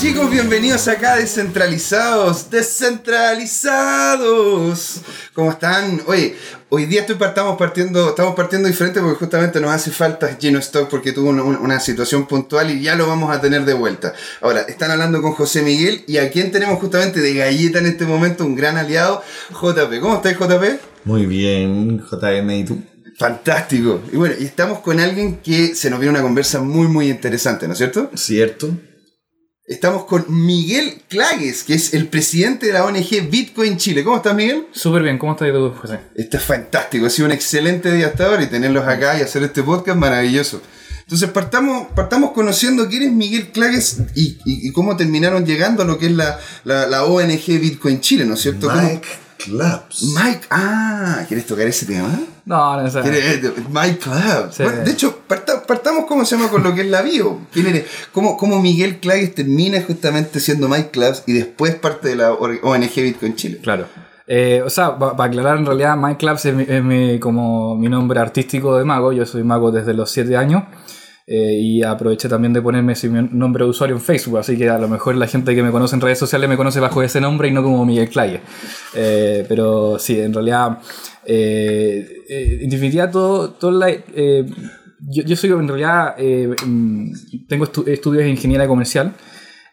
[0.00, 5.02] Chicos, bienvenidos acá Descentralizados, Descentralizados.
[5.34, 6.00] ¿Cómo están?
[6.06, 6.36] Oye,
[6.70, 10.88] hoy día estoy, estamos, partiendo, estamos partiendo diferente porque justamente nos hace falta Gino Stock
[10.88, 14.14] porque tuvo una, situación puntual y ya lo vamos a tener de vuelta.
[14.40, 18.06] Ahora, están hablando con José Miguel y a quien tenemos justamente de galleta en este
[18.06, 20.00] momento, un gran aliado, JP.
[20.00, 20.80] ¿Cómo estás, JP?
[21.04, 22.82] Muy bien, JM, ¿y tú?
[23.18, 24.00] Fantástico.
[24.10, 27.66] Y bueno, y estamos con alguien que se nos viene una conversa muy, muy interesante,
[27.66, 28.10] ¿no es cierto?
[28.14, 28.74] Cierto.
[29.70, 34.02] Estamos con Miguel Clagues, que es el presidente de la ONG Bitcoin Chile.
[34.02, 34.66] ¿Cómo estás, Miguel?
[34.72, 36.00] Súper bien, ¿cómo estás tú, José?
[36.16, 39.62] Está fantástico, ha sido un excelente día hasta ahora y tenerlos acá y hacer este
[39.62, 40.60] podcast maravilloso.
[41.02, 46.06] Entonces partamos, partamos conociendo quién es Miguel Clagues y, cómo terminaron llegando a lo que
[46.06, 48.68] es la, ONG Bitcoin Chile, ¿no es cierto?
[48.74, 49.06] Mike
[49.44, 50.14] Clubs.
[50.14, 52.08] Mike, ah, ¿quieres tocar ese tema?
[52.44, 53.02] No, no sé.
[53.70, 54.58] Mike Clubs.
[54.58, 56.48] de hecho, partamos, ¿cómo se llama?
[56.48, 57.40] Con lo que es la bio.
[57.52, 57.86] ¿Quién eres?
[58.12, 62.94] ¿Cómo, cómo Miguel Clagues termina justamente siendo Mike Clubs y después parte de la ONG
[62.96, 63.58] Bitcoin Chile?
[63.62, 63.86] Claro.
[64.26, 68.76] Eh, o sea, para aclarar, en realidad Mike Clubs es, mi, como mi nombre artístico
[68.78, 69.12] de mago.
[69.12, 70.62] Yo soy mago desde los 7 años.
[71.26, 74.78] Eh, y aproveché también de ponerme ese nombre de usuario en Facebook, así que a
[74.78, 77.48] lo mejor la gente que me conoce en redes sociales me conoce bajo ese nombre
[77.48, 78.40] y no como Miguel Clague.
[78.94, 80.78] Eh, pero sí, en realidad,
[81.24, 82.24] eh,
[82.62, 86.16] en definitiva, todo, todo la, yo, yo, soy en realidad,
[86.66, 87.12] mm,
[87.48, 89.14] tengo estudios de ingeniería comercial.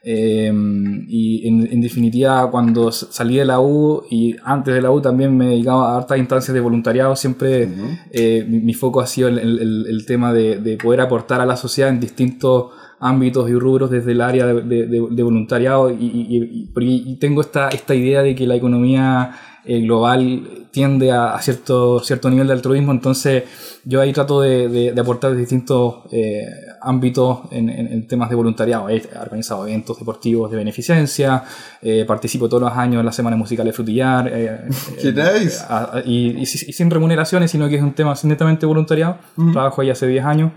[0.03, 5.35] Em, y en, definitiva, cuando salí de la U y antes de la U también
[5.35, 7.67] me dedicaba a hartas instancias de voluntariado, siempre
[8.11, 11.89] eh, mi, foco ha sido el, el, tema de, de, poder aportar a la sociedad
[11.89, 12.67] en distintos
[12.99, 17.93] ámbitos y rubros desde el área de, de voluntariado y, y, y, tengo esta, esta
[17.93, 19.31] idea de que la economía
[19.65, 23.43] eh, global tiende a, cierto, cierto nivel de altruismo, entonces
[23.83, 26.45] yo ahí trato de, de, aportar distintos eh,
[26.87, 28.89] ámbitos en, en, temas de voluntariado.
[28.89, 31.43] He organizado eventos deportivos de beneficencia,
[31.81, 34.31] eh, participo todos los años en las semanas musicales Frutillar,
[35.01, 35.63] ¡Qué nice!
[36.05, 39.17] y, sin remuneraciones, sino que es un tema netamente voluntariado.
[39.53, 40.51] Trabajo ahí hace 10 años.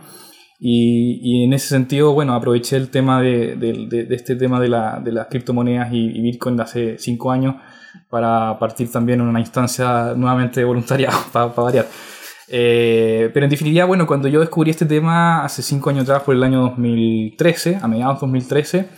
[0.59, 4.69] Y, y, en ese sentido, bueno, aproveché el tema de, de, de este tema de,
[4.69, 7.55] la, de las criptomonedas y, y Bitcoin de hace 5 años
[8.09, 11.87] para partir también en una instancia nuevamente de voluntariado, para, variar.
[12.53, 16.35] Eh, pero en definitiva, bueno, cuando yo descubrí este tema hace cinco años atrás, por
[16.35, 18.89] el año 2013, a mediados 2013,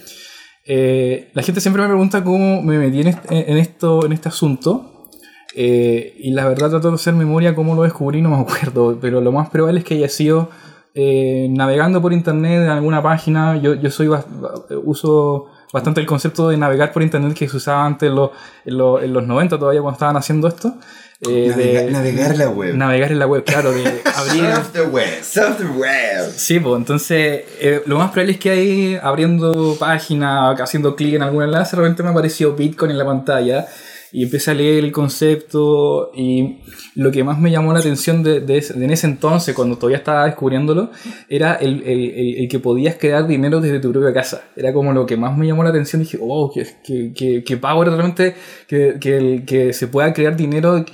[0.64, 5.10] eh, la gente siempre me pregunta cómo me metí en, este, esto, en este asunto.
[5.54, 9.20] Eh, y la verdad trato de hacer memoria cómo lo descubrí, no me acuerdo, pero
[9.20, 10.48] lo más probable es que haya sido
[10.94, 13.56] navegando por internet en alguna página.
[13.56, 14.08] Yo, yo soy
[14.84, 18.30] uso bastante el concepto de navegar por internet que se usaba antes en los,
[18.64, 20.74] en en los 90 todavía cuando estaban haciendo esto.
[21.28, 22.74] Eh, de, navegar la web.
[22.74, 23.84] Navegar en la web, claro, de
[24.16, 24.44] abrir...
[24.54, 26.32] surf the web, surf the web.
[26.34, 31.22] Sí, pues entonces eh, lo más probable es que ahí abriendo página, haciendo clic en
[31.22, 33.68] algún enlace, de repente me apareció Bitcoin en la pantalla
[34.12, 36.58] y empecé a leer el concepto y
[36.96, 40.26] lo que más me llamó la atención de, de, en ese entonces, cuando todavía estaba
[40.26, 40.90] descubriéndolo,
[41.30, 44.42] era el, el, el, que podías crear dinero desde tu propia casa.
[44.54, 46.02] Era como lo que más me llamó la atención.
[46.02, 48.34] Dije, oh, que, que, que, que power realmente
[48.68, 50.84] que, que, que se pueda crear dinero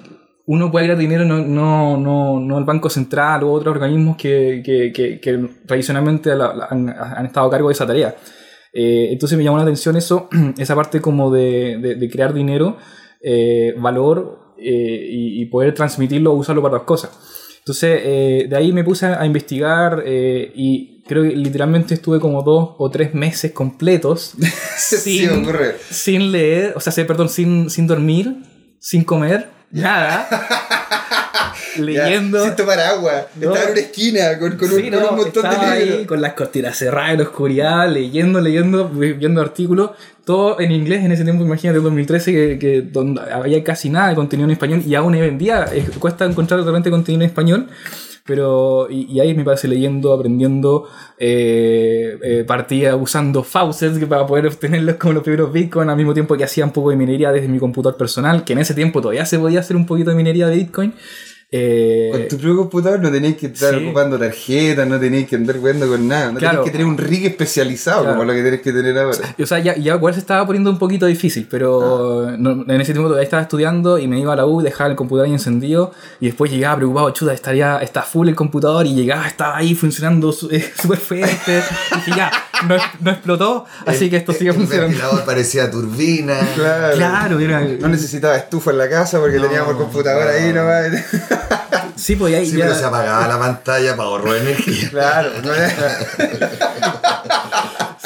[0.49, 4.63] uno puede crear dinero no, no, no, no el Banco Central u otros organismos que,
[4.65, 8.17] que, que, que tradicionalmente han, han, estado a cargo de esa tarea.
[8.73, 12.79] Eh, entonces me llamó la atención eso, esa parte como de, de, de crear dinero
[13.21, 17.11] eh, valor eh, y, poder transmitirlo o usarlo para las cosas.
[17.59, 22.75] Entonces, eh, de ahí me puse a, investigar y creo que literalmente estuve como dos
[22.79, 24.35] o tres meses completos
[24.79, 25.47] sin,
[25.91, 28.37] sin, leer, o sea, perdón, sin, sin dormir,
[28.79, 30.29] sin comer, nada.
[31.77, 32.43] leyendo.
[32.45, 33.27] sin tomar agua.
[33.35, 36.07] Estaba en una esquina con, con, un, montón de libros.
[36.07, 39.91] con las cortinas cerradas en la oscuridad, leyendo, leyendo, viendo artículos.
[40.25, 44.11] Todo en inglés en ese tiempo, imagínate, en 2013, que, que donde había casi nada
[44.11, 45.67] de contenido en español y aún hoy en día
[45.99, 47.69] cuesta encontrar realmente contenido en español.
[48.29, 50.87] Pero, y, ahí me parece leyendo, aprendiendo,
[51.17, 56.37] eh, eh, partía usando faucets para poder obtenerlos como los primeros Bitcoin, al mismo tiempo
[56.37, 59.25] que hacía un poco de minería desde mi computador personal, que en ese tiempo todavía
[59.25, 60.93] se podía hacer un poquito de minería de Bitcoin.
[61.51, 63.83] Eh, Con tu propio computador no tenéis que estar sí.
[63.83, 66.31] ocupando tarjetas, no tenéis que andar jugando con nada.
[66.33, 66.57] No Claro.
[66.59, 68.17] tenéis que tener un rig especializado Claro.
[68.19, 69.17] como lo que tenés que tener ahora.
[69.41, 72.93] O sea, ya, ya igual se estaba poniendo un poquito difícil, pero no- en ese
[72.93, 75.93] tiempo todavía estaba estudiando y me iba a la U, dejaba el computador ahí encendido
[76.21, 80.33] y después llegaba preocupado, chuta, estaría, está full el computador y llegaba, estaba ahí funcionando
[80.33, 81.63] súper fuerte.
[82.07, 82.31] y ya,
[82.69, 84.89] no, no explotó, así que esto sigue El funcionando.
[84.91, 86.35] ventilador parecía turbina.
[86.55, 86.95] Claro.
[86.95, 87.39] Claro,
[87.81, 90.89] No necesitaba estufa en la casa porque No, teníamos el computador ahí nomás.
[91.99, 94.89] sí, pues ahí Sí, ya- pero se apagaba la pantalla para ahorrar energía.
[94.91, 95.31] claro.
[95.43, 95.53] ¿no?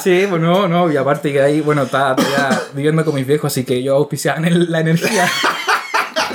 [0.03, 3.53] Sí, pues no, no, y aparte que ahí, bueno, estaba todavía viviendo con mis viejos,
[3.53, 5.29] así que yo auspiciaba en el- la energía.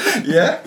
[0.27, 0.61] ¿Ya?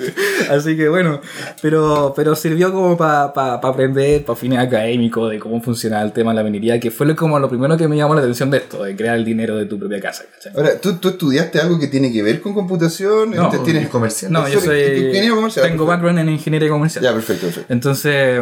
[0.50, 1.20] Así que bueno,
[1.62, 6.36] pero, pero sirvió como para aprender, para fines académicos, de cómo funciona el tema de
[6.36, 8.82] la minería, que fue lo- como lo primero que me llamó la atención de esto,
[8.84, 10.24] de crear el dinero de tu propia casa.
[10.34, 10.52] ¿cachai?
[10.56, 13.30] Ahora, ¿tú, ¿tú estudiaste algo que tiene que ver con computación?
[13.30, 14.32] No, Este, ¿Tienes comercial.
[14.32, 14.80] No, yo soy.
[14.80, 15.66] ingeniero comercial.
[15.68, 17.04] Tengo background en ingeniería comercial.
[17.04, 17.72] Ya, perfecto, perfecto.
[17.72, 18.40] Entonces,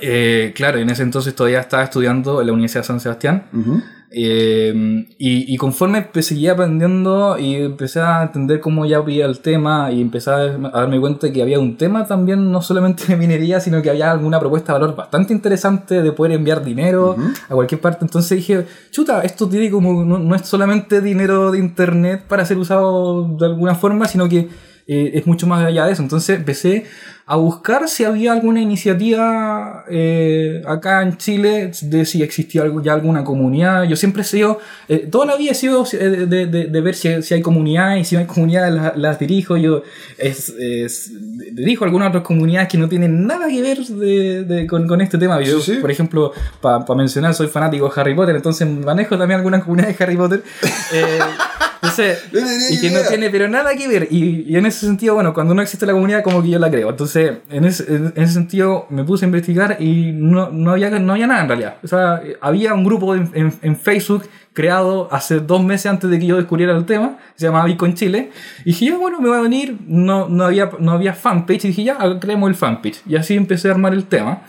[0.00, 3.46] eh, claro, en ese entonces todavía estaba estudiando en la Universidad de San Sebastián.
[3.52, 3.82] Ujú.
[4.12, 9.38] Eh, y, y conforme empe- seguía aprendiendo y empecé a entender cómo ya había el
[9.38, 13.04] tema y empecé a a darme cuenta de que había un tema también, no solamente
[13.06, 17.16] de minería, sino que había alguna propuesta de valor bastante interesante de poder enviar dinero
[17.48, 18.04] a cualquier parte.
[18.04, 22.58] Entonces dije, chuta, esto tiene como, no, no es solamente dinero de internet para ser
[22.58, 24.48] usado de alguna forma, sino que
[24.86, 26.02] eh, es mucho más allá de eso.
[26.02, 26.84] Entonces empecé
[27.26, 32.92] a buscar si había alguna iniciativa eh, acá en Chile de si existía algo- ya
[32.92, 33.84] alguna comunidad.
[33.84, 36.80] Yo siempre he sido, eh, toda la vida he sido eh, de, de- de- de
[36.80, 39.56] ver si, si hay comunidades y si no hay comunidades las, las dirijo.
[39.56, 39.82] Yo
[40.18, 41.12] es, es-
[41.54, 45.16] dirijo algunas otras comunidades que no tienen nada que ver de- de- con, con este
[45.16, 45.40] tema.
[45.40, 45.80] Yo, Sí, sí.
[45.80, 50.04] por ejemplo, para mencionar, soy fanático de Harry Potter, entonces manejo también algunas comunidades de
[50.04, 50.42] Harry Potter.
[51.82, 52.24] Entonces,
[52.70, 54.08] y que no tiene pero nada que ver.
[54.10, 56.70] Y, y en ese sentido, bueno, cuando no existe la comunidad, como que yo la
[56.70, 56.90] creo.
[56.90, 61.12] Entonces, en ese, en ese sentido, me puse a investigar y no, no, había, no
[61.12, 61.76] había nada en realidad.
[61.82, 66.10] O sea, eh, había un grupo en, en- en Facebook creado hace dos meses antes
[66.10, 68.30] de que yo descubriera el tema, se llamaba Bitcoin Chile.
[68.64, 69.78] Y dije, ya, bueno, me voy a venir.
[69.86, 71.64] No, no, había, no había fanpage.
[71.64, 73.02] Y dije, ya, creemos el fanpage.
[73.06, 74.42] Y así empecé a armar el tema.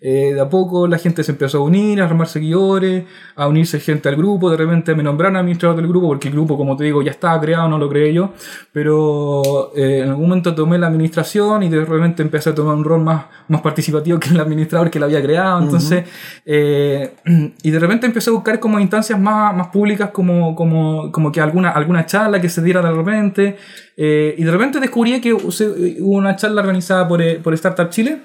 [0.00, 3.04] Eh, de a poco la gente se empezó a unir, a armar seguidores,
[3.34, 4.50] a unirse gente al grupo.
[4.50, 7.40] De repente me nombraron administrador del grupo, porque el grupo, como te digo, ya estaba
[7.40, 8.32] creado, no lo creé yo.
[8.72, 12.84] Pero eh, en algún momento tomé la administración y de repente empecé a tomar un
[12.84, 15.60] rol más, más participativo que el administrador que lo había creado.
[15.62, 16.04] Entonces,
[16.44, 17.14] eh,
[17.62, 21.40] y de repente empecé a buscar como instancias más, más públicas, como, como, como que
[21.40, 23.56] alguna, alguna charla que se diera de repente.
[23.96, 28.22] Eh, y de repente descubrí que hubo una charla organizada por, eh, por Startup Chile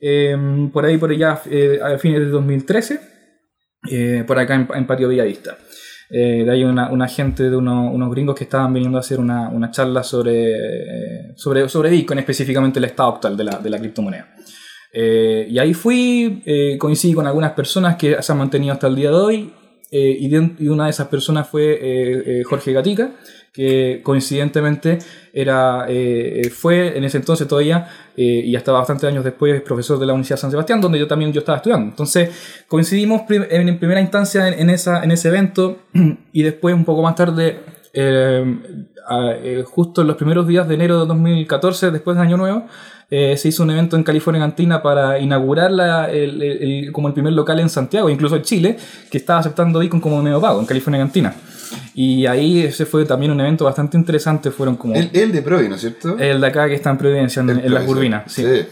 [0.00, 0.36] eh,
[0.72, 3.00] por ahí, por allá, eh, a fines de 2013,
[3.90, 5.56] eh, por acá en, Patio Villavista.
[6.10, 9.48] De ahí una, una gente de uno- unos gringos que estaban viniendo a hacer una,
[9.48, 14.28] una charla sobre, sobre, sobre Bitcoin, específicamente el estado actual de la, de la criptomoneda.
[14.92, 16.44] Y ahí fui,
[16.78, 19.52] coincidí con algunas personas que se han mantenido hasta el día de hoy,
[19.90, 23.12] eh, y, una de esas personas fue eh, eh, Jorge Gatica,
[23.52, 24.98] que coincidentemente
[25.32, 25.86] era,
[26.52, 30.40] fue en ese entonces todavía, y hasta bastantes años después, profesor de la Universidad de
[30.42, 31.88] San Sebastián, donde yo también yo estaba estudiando.
[31.88, 35.78] Entonces coincidimos en, primera instancia en, esa, en ese evento,
[36.32, 37.60] y después un poco más tarde,
[39.64, 42.66] justo en los primeros días de enero de 2014, después de Año Nuevo,
[43.10, 47.08] eh, se hizo un evento en California Cantina para inaugurar la- el, el- el- como
[47.08, 48.76] el primer local en Santiago, incluso en Chile,
[49.10, 51.34] que estaba aceptando Bitcoin como medio pago en California Cantina.
[51.94, 55.68] Y ahí ese fue también un evento bastante interesante, fueron como El, el de Provi,
[55.68, 56.16] ¿no es cierto?
[56.18, 58.30] el de acá que está en Providencia, en, las Urbinas.
[58.32, 58.42] Sí.
[58.44, 58.66] sí.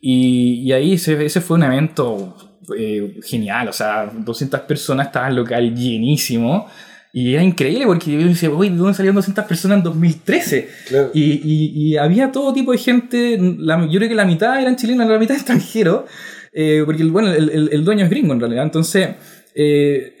[0.00, 2.36] Y, y ahí ese, ese fue un evento
[2.76, 6.66] eh, genial, o sea, 200 personas, estaba el local llenísimo.
[7.12, 10.68] Y era increíble porque yo decía, uy, ¿de dónde salieron 200 personas en 2013?
[10.88, 11.10] Claro.
[11.12, 14.76] Y, y- y había todo tipo de gente, la- yo creo que la mitad eran
[14.76, 16.04] chilenos, la mitad extranjeros,
[16.52, 18.62] eh, porque bueno, el, el- el dueño es gringo en realidad.
[18.64, 19.08] Entonces,
[19.52, 20.14] eh,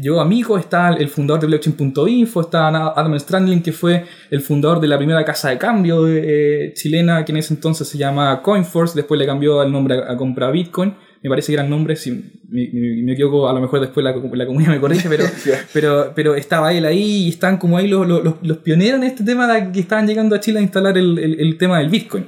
[0.00, 4.88] yo amigo, está el fundador de blockchain.info, está Adam Strandling, que fue el fundador de
[4.88, 9.18] la primera casa de cambio eh, chilena, que en ese entonces se llama Coinforce, después
[9.20, 10.94] le cambió el nombre a, a comprar Bitcoin.
[11.22, 14.12] Me parece que eran nombres, si me, me- me equivoco, a lo mejor después la,
[14.12, 15.24] la comunidad me corrige, pero,
[15.72, 19.22] pero, pero estaba él ahí y están como ahí los, los, los pioneros en este
[19.24, 22.26] tema de que estaban llegando a Chile a instalar el, el, el tema del Bitcoin.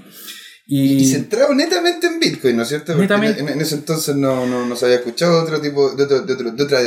[0.65, 2.93] Y, Y centrado netamente en Bitcoin, ¿no es cierto?
[2.93, 3.41] Porque Netamente.
[3.41, 6.33] En, en ese entonces no, no, no se había escuchado otro tipo, de, otro- de,
[6.35, 6.79] otro- de otra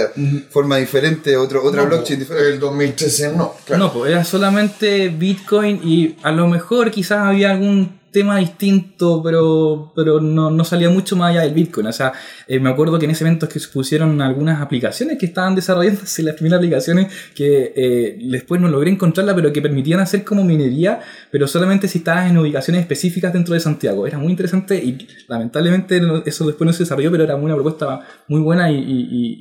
[0.50, 2.52] forma diferente, otro, otra No, blockchain diferente.
[2.54, 3.54] El 2013 no.
[3.66, 3.84] Claro.
[3.84, 9.92] No, pues era solamente Bitcoin y a lo mejor quizás había algún tema distinto, pero,
[9.96, 11.88] pero no, no salía mucho más allá del Bitcoin.
[11.88, 12.14] O sea,
[12.48, 15.54] eh, me acuerdo que en ese evento es que se pusieron algunas aplicaciones que estaban
[15.56, 20.44] desarrollándose, las primeras aplicaciones que eh, después no logré encontrarla, pero que permitían hacer como
[20.44, 21.00] minería,
[21.32, 24.08] pero solamente si estabas en ubicaciones específicas dentro de Santiago.
[24.08, 28.42] Era muy interesante y lamentablemente eso después no se desarrolló, pero era una propuesta muy
[28.42, 28.80] buena y, y,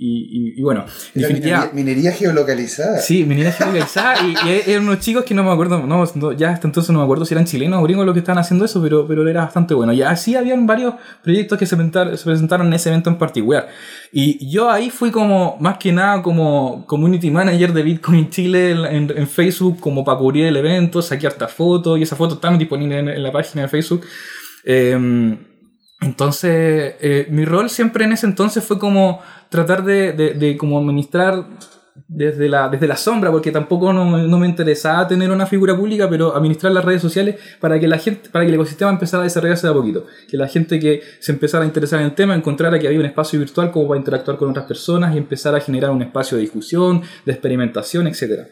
[0.00, 2.98] y- y- bueno, minería, minería geolocalizada.
[2.98, 4.34] Sí, minería geolocalizada y,
[4.70, 7.24] eran unos chicos que no me acuerdo, no, no, ya hasta entonces no me acuerdo
[7.24, 9.92] si eran chilenos o gringos los que estaban haciendo eso, pero, pero era bastante bueno.
[9.92, 13.68] Y así habían varios proyectos que se, presentar- se presentaron en ese evento en particular.
[14.12, 19.28] Y yo ahí fui como, más que nada, como community manager de Bitcoin Chile en,
[19.28, 23.22] Facebook, como para cubrir el evento, saqué hartas fotos y esas fotos están disponibles en,
[23.22, 24.02] la página de Facebook.
[24.64, 25.36] Eh,
[26.00, 30.78] entonces, eh, mi rol siempre en ese entonces fue como tratar de, de, de como
[30.78, 31.46] administrar
[32.08, 36.08] desde la, desde la sombra, porque tampoco no, no me interesaba tener una figura pública,
[36.10, 39.24] pero administrar las redes sociales para que la gente, para que el ecosistema empezara a
[39.24, 40.06] desarrollarse de a poquito.
[40.28, 43.06] Que la gente que se empezara a interesar en el tema encontrara que había un
[43.06, 46.42] espacio virtual como para interactuar con otras personas y empezar a generar un espacio de
[46.42, 48.48] discusión, de experimentación, etcétera.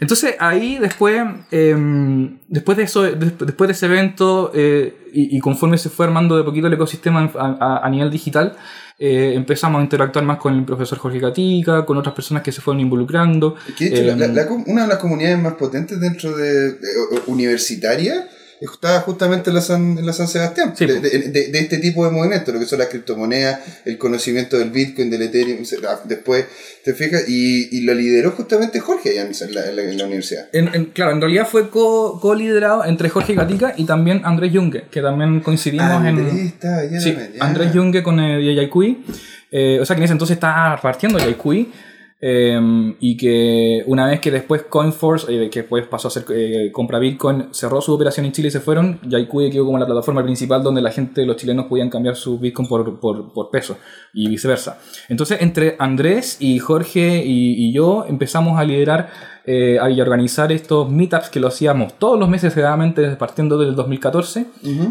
[0.00, 1.20] Entonces ahí después,
[1.50, 6.36] em, después, de eso, des- después de ese evento eh, y, conforme se fue armando
[6.36, 8.54] de poquito el ecosistema a nivel digital,
[8.98, 12.60] eh, empezamos a interactuar más con el profesor Jorge Gatica, con otras personas que se
[12.60, 13.54] fueron involucrando.
[13.76, 16.72] Que de hecho, la- la- la com- una de las comunidades más potentes dentro de,
[16.72, 16.78] de-
[17.12, 18.28] o- universitaria
[18.60, 21.00] está justamente en la San, en la San Sebastián, Sí, de, po.
[21.00, 24.70] de- de- de este tipo de movimientos, lo que son las criptomonedas, el conocimiento del
[24.70, 25.62] Bitcoin, del Ethereum,
[26.04, 26.46] después,
[26.84, 30.04] te fijas, y, y lo lideró justamente Jorge allá en la, en la- en la
[30.06, 30.48] universidad.
[30.92, 35.40] Claro, en realidad fue co- co-liderado entre Jorge Gatica y también Andrés Junge, que también
[35.40, 36.46] coincidimos Andrés en...
[36.46, 37.44] está Sí, ya.
[37.44, 39.04] Andrés Junge con el Yaycui.
[39.50, 41.72] Eh, o sea que en ese entonces estaba partiendo Yaycui.
[42.20, 46.70] Eh, y que una vez que después Coinforce, eh, que después pasó a ser eh,
[46.72, 50.24] compra Bitcoin, cerró su operación en Chile y se fueron, Yaycui quedó como la plataforma
[50.24, 53.78] principal donde la gente, los chilenos podían cambiar su Bitcoin por, por, por peso
[54.12, 54.80] y viceversa.
[55.08, 59.10] Entonces entre Andrés y Jorge y, y yo empezamos a liderar
[59.50, 63.74] eh, y a organizar estos meetups que lo hacíamos todos los meses generalmente partiendo del
[63.74, 64.44] 2014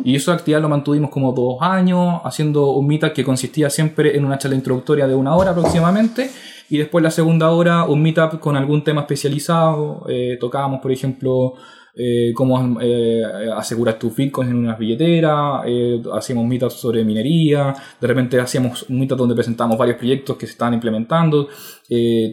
[0.04, 4.26] y esa actividad lo mantuvimos como dos años haciendo un meetup que consistía siempre en
[4.26, 6.32] una charla introductoria de una hora aproximadamente
[6.70, 11.54] y después la segunda hora un meetup con algún tema especializado eh, tocábamos por ejemplo
[12.00, 13.24] eh, cómo eh,
[13.56, 19.00] asegurar tus bitcoins en una billetera, eh, hacíamos meetups sobre minería, de repente hacíamos un
[19.00, 21.48] meetup donde presentábamos varios proyectos que se estaban implementando,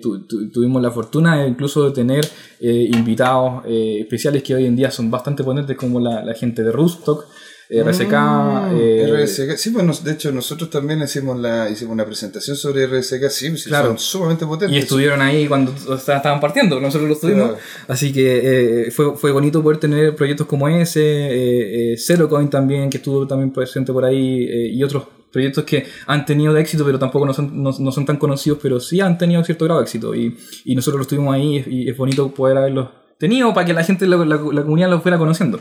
[0.03, 2.27] tu- tu- tuvimos la fortuna incluso de tener
[2.61, 7.25] invitados especiales que hoy en día son bastante potentes como la, la gente de Rostock,
[7.25, 7.29] eh,
[7.71, 9.57] RSK, Mm, eh, RSK.
[9.57, 13.49] Sí, pues nos- de hecho nosotros también hicimos, la, hicimos una presentación sobre RSK, sí,
[13.51, 13.89] pues, sí, Claro.
[13.89, 14.77] son sumamente potentes.
[14.77, 17.49] Y estuvieron ahí cuando estaban partiendo, nosotros lo estuvimos.
[17.51, 17.59] Claro.
[17.89, 22.91] Así que eh, fue, fue bonito poder tener proyectos como ese, eh, eh, Zerocoin también,
[22.91, 26.85] que estuvo también presente por ahí, eh, y otros proyectos que han tenido de éxito,
[26.85, 29.81] pero tampoco no son, no, no son tan conocidos, pero sí han tenido cierto grado
[29.81, 30.15] de éxito.
[30.15, 33.83] Y, y nosotros los tuvimos ahí y es bonito poder haberlos tenido para que la
[33.83, 35.61] gente, la, la- la comunidad los fuera conociendo.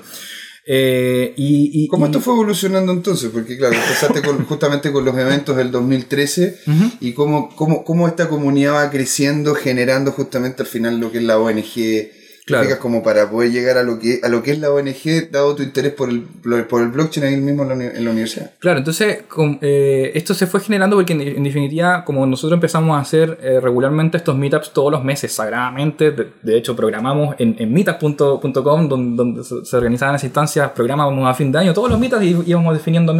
[0.65, 3.29] Eh, y, y- ¿Cómo y- esto fue evolucionando entonces?
[3.33, 6.91] Porque claro, empezaste con- justamente con los eventos del 2013 Ujú.
[7.01, 11.23] y cómo, cómo, cómo esta comunidad va creciendo, generando justamente al final lo que es
[11.25, 12.11] la ONG.
[12.45, 12.65] Claro.
[12.65, 15.55] Fijas como para poder llegar a lo que a lo que es la ONG, dado
[15.55, 16.23] tu interés por el,
[16.67, 18.51] por el blockchain ahí mismo en la, uni- en la universidad.
[18.59, 22.97] Claro, entonces com- eh, esto se fue generando porque en, en definitiva, como nosotros empezamos
[22.97, 27.55] a hacer eh, regularmente estos meetups todos los meses, sagradamente, de, de hecho programamos en,
[27.59, 31.97] en meetup.com, donde, donde se, organizaban las instancias, programábamos a fin de año todos los
[31.99, 33.13] meetups y íbamos definiendo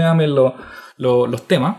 [0.98, 1.78] lo- los temas.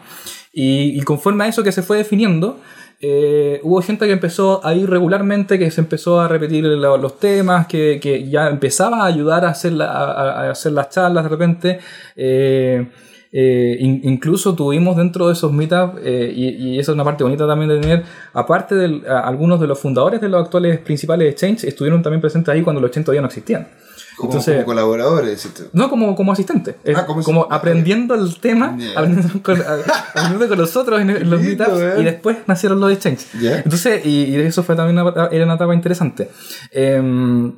[0.52, 2.60] Y, y conforme a eso que se fue definiendo,
[3.06, 7.18] eh, hubo gente que empezó a ir regularmente, que se empezó a repetir lo- los
[7.18, 11.24] temas, que, que ya empezaba a ayudar a hacer, la- a, a hacer las charlas
[11.24, 11.78] de repente.
[12.16, 12.86] eh,
[13.36, 16.44] eh, in- incluso tuvimos dentro de esos meetups, eh, y,
[16.74, 20.20] y esa es una parte bonita también de tener, aparte de algunos de los fundadores
[20.20, 23.66] de los actuales principales exchanges, estuvieron también presentes ahí cuando los exchanges todavía no existían.
[24.16, 25.48] Como, Entonces- como colaboradores.
[25.72, 26.76] No, como, como asistente.
[26.94, 27.54] Ah, como como asistente.
[27.56, 31.94] aprendiendo el tema, aprendiendo, con, aprendiendo con nosotros en, en los meetups eh.
[31.98, 33.28] y después nacieron los exchanges.
[33.34, 36.30] Entonces, y, y eso fue también una, era una etapa interesante.
[36.70, 37.52] Em,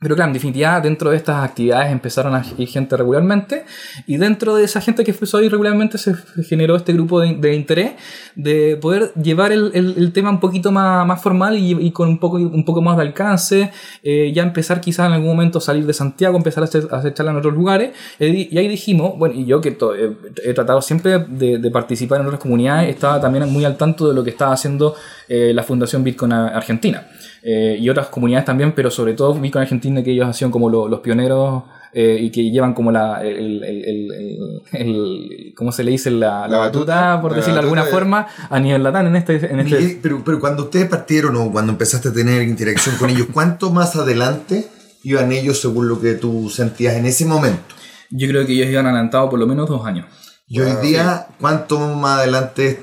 [0.00, 3.64] pero claro, en definitiva, dentro de estas actividades empezaron a ir gente regularmente
[4.06, 6.14] y dentro de esa gente que empezó a ir regularmente se
[6.48, 7.92] generó este grupo de, de interés
[8.36, 12.36] de poder llevar el, el- tema un poquito más, más formal y, con un poco,
[12.36, 13.72] un poco más de alcance,
[14.04, 16.96] eh, ya empezar quizás en algún momento a salir de Santiago, empezar a hacer, a
[16.98, 17.90] hacer charlas en otros lugares
[18.20, 22.26] y ahí dijimos, bueno, y yo que eh, he tratado siempre de, de participar en
[22.26, 24.94] otras comunidades, estaba también muy al tanto de lo que estaba haciendo
[25.28, 27.06] eh, la Fundación Bitcoin Argentina.
[27.50, 30.86] Eh, y otras comunidades también, pero sobre todo Bitcoin Argentina, que ellos hacían como lo-
[30.88, 31.62] los pioneros
[31.94, 36.10] eh, y que llevan como la, el, el, el, el- el- ¿cómo se le dice?
[36.10, 39.06] La, la La batuta, batuta, por la decirlo de alguna de- forma, a nivel latán
[39.06, 39.36] en este...
[39.50, 43.08] En este Miguel, pero, pero cuando ustedes partieron o cuando empezaste a tener interacción con
[43.08, 44.66] ellos, ¿cuánto más adelante
[45.02, 47.62] iban ellos según lo que tú sentías en ese momento?
[48.10, 50.06] yo creo que ellos iban adelantados por lo menos dos años.
[50.50, 52.80] Y hoy Wow, día, ¿cuánto más adelante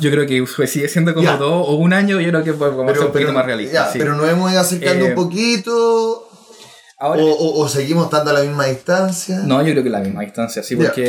[0.00, 1.36] Yo creo que sigue siendo como Ya.
[1.36, 3.86] dos o un año, yo creo que podemos ser un poquito más realista.
[3.86, 3.98] ya, sí.
[3.98, 6.27] pero nos hemos ido acercando Eh, un poquito
[7.00, 9.38] Ahora, o, o- o seguimos estando a la misma distancia.
[9.44, 11.04] No, yo creo que la misma distancia, sí, porque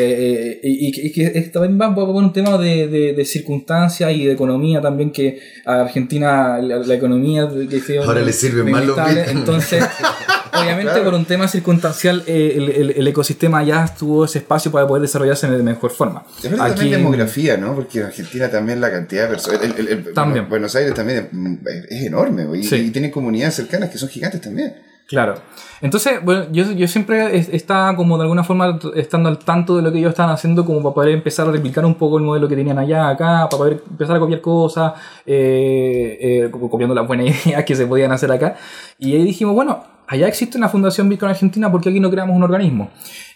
[0.51, 4.34] eh, y, y que- también va por un tema de, de, de circunstancias y de
[4.34, 8.96] economía también, que a Argentina la, la economía que sido Ahora le sirven más los
[8.98, 9.38] inestable, Bitcoin.
[9.39, 9.84] Entonces,
[10.53, 11.05] obviamente Claro.
[11.05, 15.01] por un tema circunstancial, eh, el, el- el ecosistema ya tuvo ese espacio para poder
[15.01, 16.24] desarrollarse de mejor forma.
[16.43, 17.74] Verdad también demografía, ¿no?
[17.74, 19.63] Porque en Argentina también la cantidad de personas.
[19.63, 20.48] el- También.
[20.48, 21.29] bueno, Buenos Aires también
[21.65, 22.75] es, es enorme, y, Sí.
[22.75, 24.75] y tienen comunidades cercanas que son gigantes también.
[25.09, 25.33] Claro.
[25.81, 29.81] Entonces, bueno, yo, yo siempre es- estaba como de alguna forma estando al tanto de
[29.81, 32.47] lo que ellos estaban haciendo como para poder empezar a replicar un poco el modelo
[32.47, 34.93] que tenían allá, acá, para poder empezar a copiar cosas,
[35.25, 38.55] eh, eh, copiando las buenas ideas que se podían hacer acá.
[38.99, 42.43] Y dijimos, bueno, allá existe una Fundación Bitcoin Argentina, ¿por qué aquí no creamos un
[42.43, 42.89] organismo?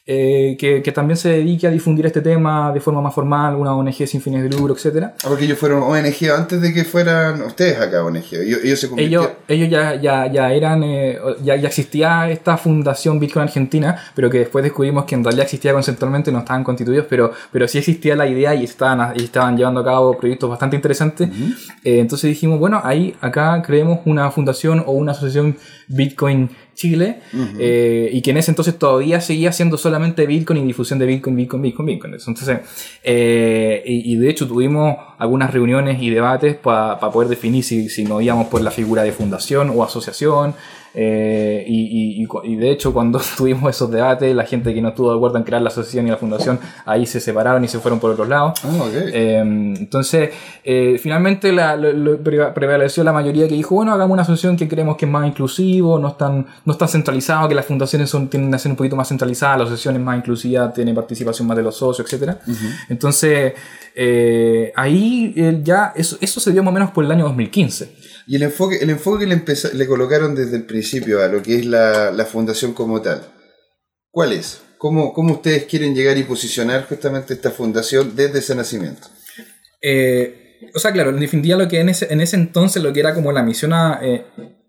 [0.05, 3.73] eh, que, que también se dedique a difundir este tema de forma más formal, una
[3.73, 5.13] ONG sin fines de lucro, etcétera.
[5.23, 8.33] Ah, porque ellos fueron ONG antes de que fueran ustedes acá ONG.
[8.33, 9.31] Ellos, ellos se Ellos, convirtieron.
[9.47, 14.39] ellos ya, ya, ya eran, eh, ya, ya existía esta fundación Bitcoin Argentina, pero que
[14.39, 18.27] después descubrimos que en realidad existía conceptualmente, no estaban constituidos, pero, pero sí existía la
[18.27, 21.29] idea y estaban, y estaban llevando a cabo proyectos bastante interesantes.
[21.83, 25.55] Eh, entonces dijimos, bueno, ahí acá creemos una fundación o una asociación
[25.87, 27.19] Bitcoin Chile,
[27.59, 31.35] eh, y que en ese entonces todavía seguía siendo solamente Bitcoin y difusión de Bitcoin,
[31.35, 32.13] Bitcoin, Bitcoin, Bitcoin.
[32.13, 32.59] Entonces,
[33.03, 38.03] eh, y, y de hecho tuvimos algunas reuniones y debates para poder definir si, si
[38.03, 40.55] nos íbamos por la figura de fundación o asociación.
[40.95, 45.09] Eh, y, y- y de hecho, cuando tuvimos esos debates, la gente que no estuvo
[45.12, 48.00] de acuerdo en crear la asociación y la fundación, ahí se separaron y se fueron
[48.00, 48.53] por otros lados.
[48.63, 48.93] Ah, ok.
[48.93, 50.29] Eh, entonces,
[50.63, 54.55] eh, finalmente la, lo- lo- pre- prevaleció la mayoría que dijo, bueno, hagamos una asociación
[54.57, 57.65] que creemos que es más inclusivo, no es tan, no es tan centralizado, que las
[57.65, 60.93] fundaciones son, tienden a ser un poquito más centralizadas, la asociación es más inclusiva, tiene
[60.93, 62.36] participación más de los socios, etc.
[62.89, 63.53] Entonces,
[63.95, 68.12] eh, ahí ya, eso, eso se dio más o menos por el año 2015.
[68.27, 71.41] Y el enfoque, el enfoque que le, empeza- le colocaron desde el principio a lo
[71.43, 73.21] que es la, la fundación como tal,
[74.12, 74.62] ¿cuál es?
[74.77, 79.07] ¿Cómo, ¿Cómo ustedes quieren llegar y posicionar justamente esta fundación desde ese nacimiento?
[79.81, 81.17] Eh, o sea, claro, en
[81.57, 84.25] lo que en ese, en ese entonces lo que era como la misión a, eh,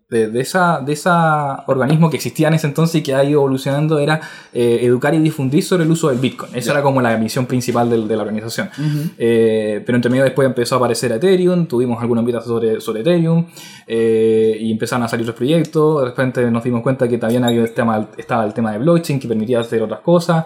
[0.09, 3.39] de, de esa, de esa organismo que existía en ese entonces y que ha ido
[3.39, 4.21] evolucionando era
[4.53, 6.51] eh, educar y difundir sobre el uso del Bitcoin.
[6.55, 8.69] Esa era como la misión principal del- de, la organización.
[9.17, 13.45] Eh, pero entre medio después empezó a aparecer Ethereum, tuvimos algunos invitados sobre, sobre Ethereum
[13.87, 16.01] eh, y empezaron a salir los proyectos.
[16.01, 19.19] De repente nos dimos cuenta que también había el tema, estaba el tema de blockchain
[19.19, 20.45] que permitía hacer otras cosas.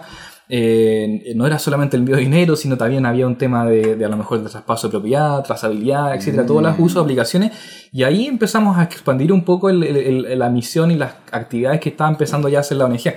[0.52, 4.04] Eh, no era solamente el envío de dinero, sino también había un tema de, de
[4.04, 7.52] a lo mejor de traspaso de propiedad, trazabilidad, etcétera, todos los usos, aplicaciones.
[7.92, 11.80] Y ahí empezamos a expandir un poco el- el- el- la misión y las actividades
[11.80, 13.14] que estaba empezando ya a hacer la ONG.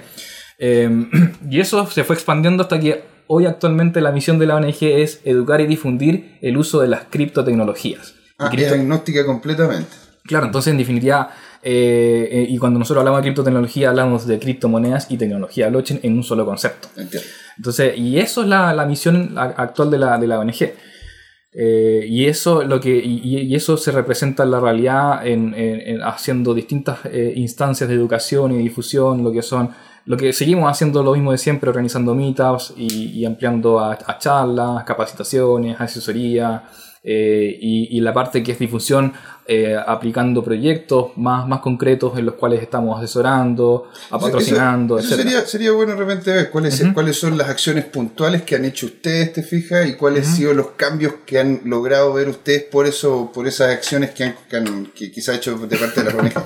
[0.60, 1.08] Eh,
[1.50, 5.20] y eso se fue expandiendo hasta que hoy actualmente la misión de la ONG es
[5.24, 8.14] educar y difundir el uso de las criptotecnologías.
[8.38, 9.90] Ah, cripto- es agnóstica completamente.
[10.26, 11.32] Claro, entonces en definitiva,
[11.64, 16.14] eh, eh, y cuando nosotros hablamos de criptotecnología, hablamos de criptomonedas y tecnología blockchain en
[16.18, 16.90] un solo concepto.
[16.98, 17.28] Entiendo.
[17.58, 20.74] Entonces, y eso es la, la misión actual de la, de la ONG.
[21.56, 26.02] Eh, y eso lo que y, eso se representa en la realidad en, en- en
[26.02, 26.98] haciendo distintas
[27.36, 29.70] instancias de educación y difusión, lo que son
[30.06, 34.18] lo que seguimos haciendo lo mismo de siempre, organizando meetups y, y ampliando a, a
[34.18, 36.64] charlas, capacitaciones, asesoría
[37.04, 39.14] eh, y, y la parte que es difusión,
[39.46, 45.24] eh, aplicando proyectos más, más concretos en los cuales estamos asesorando, patrocinando, etcétera.
[45.24, 48.86] sería, sería bueno de repente ver cuáles, cuáles son las acciones puntuales que han hecho
[48.86, 52.86] ustedes, te fijas, y cuáles han sido los cambios que han logrado ver ustedes por
[52.88, 56.20] eso, por esas acciones que han, que, han- que quizá hecho de parte de la
[56.20, 56.34] ONG.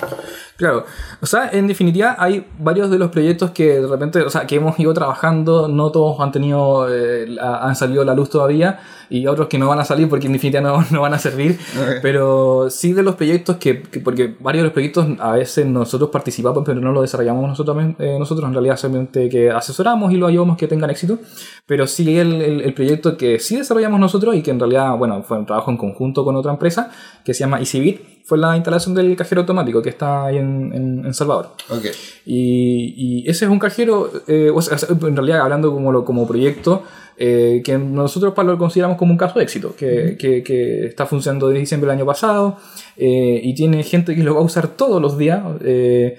[0.58, 0.86] Claro,
[1.22, 4.56] o sea, en definitiva hay varios de los proyectos que de repente, o sea, que
[4.56, 9.28] hemos ido trabajando, no todos han tenido, eh, han salido a la luz todavía y
[9.28, 11.98] otros que no van a salir porque en definitiva no, no van a servir, Ok.
[12.02, 16.10] pero sí de los proyectos que, que- porque varios de los proyectos a veces nosotros
[16.10, 20.28] participamos pero no lo desarrollamos nosotros, eh, nosotros en realidad solamente que asesoramos y lo
[20.28, 21.20] ayudamos que tengan éxito,
[21.66, 25.24] pero sí el, el, el proyecto que sí desarrollamos nosotros y que en realidad, bueno,
[25.24, 26.92] fue un trabajo en conjunto con otra empresa
[27.26, 31.06] que se llama EasyBit, fue la instalación del cajero automático que está ahí en, en-
[31.06, 31.52] en Salvador.
[31.70, 31.86] Ok.
[32.26, 36.28] Y, y ese es un cajero, eh, o sea, en realidad hablando como, lo- como
[36.28, 36.84] proyecto,
[37.18, 41.48] eh, que nosotros lo consideramos como un caso de éxito, que, que- que está funcionando
[41.48, 42.58] desde diciembre del año pasado
[42.96, 45.42] eh, y tiene gente que lo va a usar todos los días.
[45.62, 46.18] eh,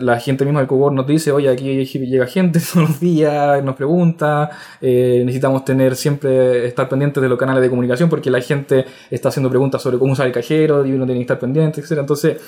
[0.00, 3.76] la gente misma del cowork nos dice, oye, aquí llega gente todos los días, nos
[3.76, 8.84] pregunta, eh, necesitamos tener siempre, estar pendientes de los canales de comunicación porque la gente
[9.08, 11.92] está haciendo preguntas sobre cómo usar el cajero y uno tiene que estar pendiente, etc.
[12.00, 12.38] Entonces,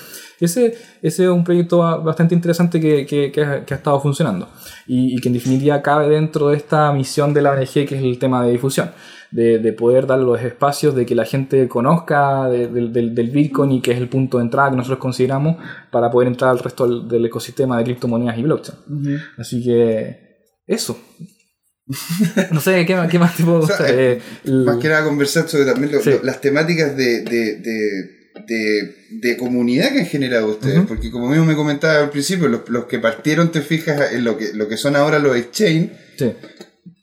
[0.45, 3.99] ese, ese es un proyecto ba- bastante interesante que, que- que ha, que ha estado
[3.99, 4.47] funcionando
[4.87, 8.03] y, y que en definitiva cabe dentro de esta misión de la ONG que es
[8.03, 8.91] el tema de difusión,
[9.31, 13.29] de, de poder dar los espacios de que la gente conozca de- del- del, del
[13.29, 15.57] Bitcoin y que es el punto de entrada que nosotros consideramos
[15.91, 18.77] para poder entrar al resto del, del ecosistema de criptomonedas y blockchain.
[19.37, 20.17] Así que
[20.67, 20.97] eso.
[22.51, 25.03] no sé, ¿qué, más- qué más te puedo O sea, eh, Eh, Más que nada
[25.03, 26.11] conversar sobre también lo- Sí.
[26.11, 30.79] lo- las temáticas de, de, de, de- de comunidad que han generado ustedes.
[30.79, 30.87] Ujú.
[30.87, 34.37] Porque como mismo me comentaba al principio, los, los que partieron, te fijas, en lo
[34.37, 36.31] que, lo que son ahora los exchange, sí,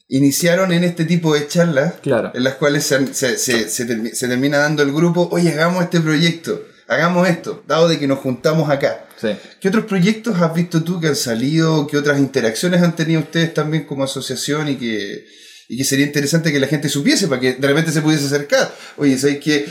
[0.09, 2.33] iniciaron en este tipo de charlas claro.
[2.35, 6.65] en las cuales se, se, se, se termina dando el grupo, oye, hagamos este proyecto,
[6.87, 9.05] hagamos esto, dado de que nos juntamos acá.
[9.21, 9.29] Sí.
[9.61, 11.87] ¿Qué otros proyectos has visto tú que han salido?
[11.87, 15.27] ¿Qué otras interacciones han tenido ustedes también como asociación y que,
[15.69, 18.73] y que sería interesante que la gente supiese para que de repente se pudiese acercar?
[18.97, 19.67] Oye, ¿sabes que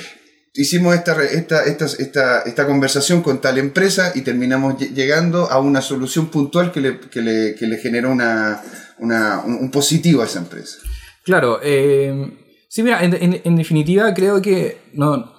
[0.57, 5.59] Hicimos esta, esta, esta, esta, esta conversación con tal empresa y terminamos lle- llegando a
[5.59, 8.61] una solución puntual que le, que le, que le genera una,
[8.97, 10.77] una, un, positivo a esa empresa.
[11.23, 15.31] Claro, eh, sí, mira, en, en- en definitiva creo que no,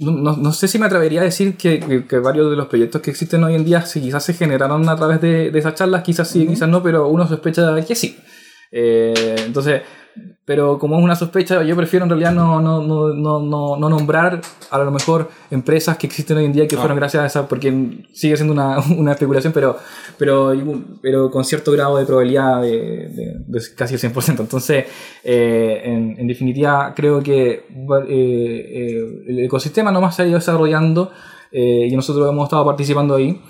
[0.00, 3.00] no, no- sé si me atrevería a decir que, que- que varios de los proyectos
[3.00, 6.02] que existen hoy en día si quizás se generaron a través de, de esas charlas,
[6.02, 8.18] quizás sí, quizás no, pero uno sospecha que sí.
[8.72, 9.82] Eh, entonces,
[10.44, 13.88] pero como es una sospecha, yo prefiero en realidad no, no, no, no, no, no
[13.88, 17.48] nombrar a lo mejor empresas que existen hoy en día que fueron gracias a esa,
[17.48, 19.76] porque sigue siendo una, una especulación, pero,
[20.18, 20.52] pero,
[21.00, 22.70] pero con cierto grado de probabilidad de,
[23.08, 24.40] de- de casi el 100%.
[24.40, 24.84] Entonces,
[25.24, 27.64] eh, en, en definitiva, creo que eh,
[28.08, 31.10] eh, el ecosistema nomás se ha ido desarrollando
[31.54, 33.40] eh, y nosotros hemos estado participando ahí.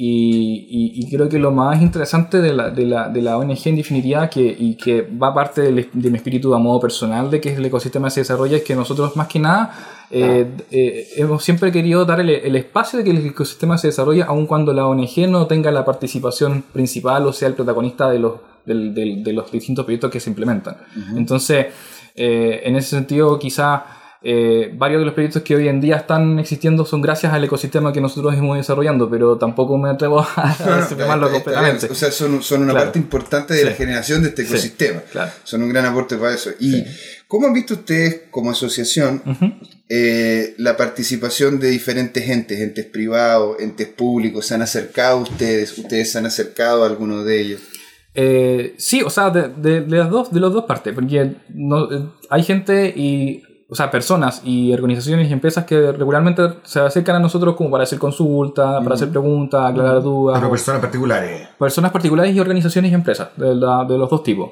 [0.00, 3.58] Y, y- y creo que lo más interesante de la, de la, de la ONG
[3.66, 7.40] en definitiva que, y que va parte del- de mi espíritu a modo personal de
[7.40, 9.74] que el ecosistema se desarrolla es que nosotros más que nada
[10.12, 14.22] eh, eh, hemos siempre querido dar el, el espacio de que el ecosistema se desarrolle
[14.22, 18.34] aun cuando la ONG no tenga la participación principal o sea el protagonista de los,
[18.64, 20.76] del- del- de los distintos proyectos que se implementan.
[21.16, 21.66] Entonces,
[22.14, 23.84] eh, en ese sentido quizá
[24.22, 27.92] eh, varios de los proyectos que hoy en día están existiendo son gracias al ecosistema
[27.92, 30.24] que nosotros hemos desarrollando, pero tampoco me atrevo a
[30.58, 31.86] está- está completamente.
[31.86, 31.92] bien.
[31.92, 32.86] O sea, son, son una Claro.
[32.86, 34.48] parte importante de la generación de este Sí.
[34.52, 35.00] ecosistema.
[35.12, 35.30] Claro.
[35.44, 36.50] Son un gran aporte para eso.
[36.58, 36.82] ¿Y
[37.28, 39.22] cómo han visto ustedes como asociación
[39.88, 44.46] eh, la participación de diferentes entes, entes privados, entes públicos?
[44.46, 45.78] ¿Se han acercado a ustedes?
[45.78, 47.60] ¿Ustedes se han acercado a alguno de ellos?
[48.14, 51.88] Eh, sí, o sea, de, de- de las dos, de las dos partes, porque no,
[52.30, 57.18] hay gente y, o sea, personas y organizaciones y empresas que regularmente se acercan a
[57.20, 60.38] nosotros como para hacer consultas, para hacer preguntas, aclarar dudas.
[60.38, 61.48] Pero personas particulares.
[61.58, 64.50] personas particulares y organizaciones y empresas de, la- de los dos tipos.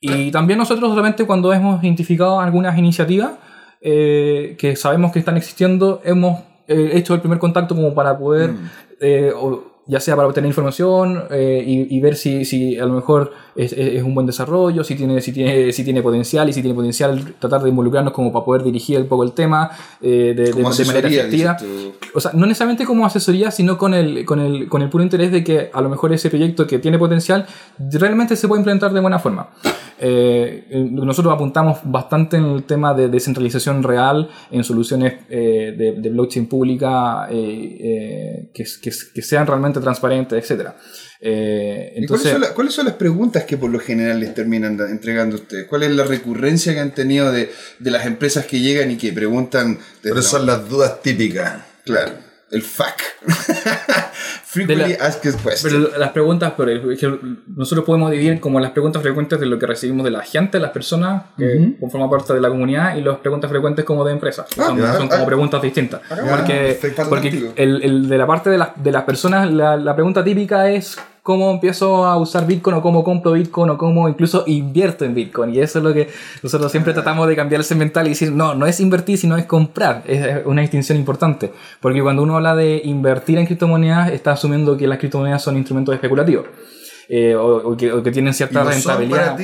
[0.00, 3.32] Y también nosotros solamente cuando hemos identificado algunas iniciativas
[3.80, 8.54] eh, que sabemos que están existiendo, hemos eh, hecho el primer contacto como para poder,
[9.00, 12.94] eh, o- ya sea para obtener información eh, y, y ver si, si a lo
[12.94, 16.60] mejor es, es- un buen desarrollo, si tiene, si, tiene, si tiene potencial y si
[16.62, 20.44] tiene potencial tratar de involucrarnos como para poder dirigir un poco el tema eh, de,
[20.44, 21.56] de- Como de manera asesoría, efectiva.
[22.14, 25.32] O sea, no necesariamente como asesoría, sino con el, con, el, con el puro interés
[25.32, 27.46] de que a lo mejor ese proyecto que tiene potencial
[27.78, 29.48] realmente se puede implementar de buena forma.
[30.04, 35.92] Eh, eh, nosotros apuntamos bastante en el tema de descentralización real, en soluciones eh, de,
[35.92, 40.70] de blockchain pública eh, eh, que, que, que sean realmente transparentes, etc.
[41.20, 44.34] Eh, ¿Y cuáles, entonces, son la- cuáles son las preguntas que por lo general les
[44.34, 45.66] terminan entregando ustedes?
[45.68, 49.12] ¿Cuál es la recurrencia que han tenido de, de las empresas que llegan y que
[49.12, 49.78] preguntan?
[50.02, 51.62] Pero son las dudas típicas.
[51.84, 52.12] Claro,
[52.50, 53.00] el FAQ.
[54.44, 55.62] Frequently la- Asked Questions.
[55.62, 56.80] Pero las preguntas, pero
[57.46, 60.70] nosotros podemos dividir como las preguntas frecuentes de lo que recibimos de la gente, las
[60.70, 64.46] personas que forman parte de la comunidad, y las preguntas frecuentes como de empresas.
[64.58, 65.26] Ah, son, ya, son como ah.
[65.26, 66.00] preguntas distintas.
[66.10, 69.94] Ah, porque porque el, el de la parte de, las de las personas, la, la
[69.94, 74.42] pregunta típica es cómo empiezo a usar Bitcoin o cómo compro Bitcoin o cómo incluso
[74.46, 75.54] invierto en Bitcoin.
[75.54, 76.08] Y eso es lo que
[76.42, 79.44] nosotros siempre tratamos de cambiar ese mental y decir, no, no es invertir, sino es
[79.44, 80.02] comprar.
[80.06, 81.52] Es una distinción importante.
[81.80, 85.94] Porque cuando uno habla de invertir en criptomonedas, está asumiendo que las criptomonedas son instrumentos
[85.94, 86.46] especulativos.
[87.08, 89.36] Eh, o, o que, o que tienen cierta no rentabilidad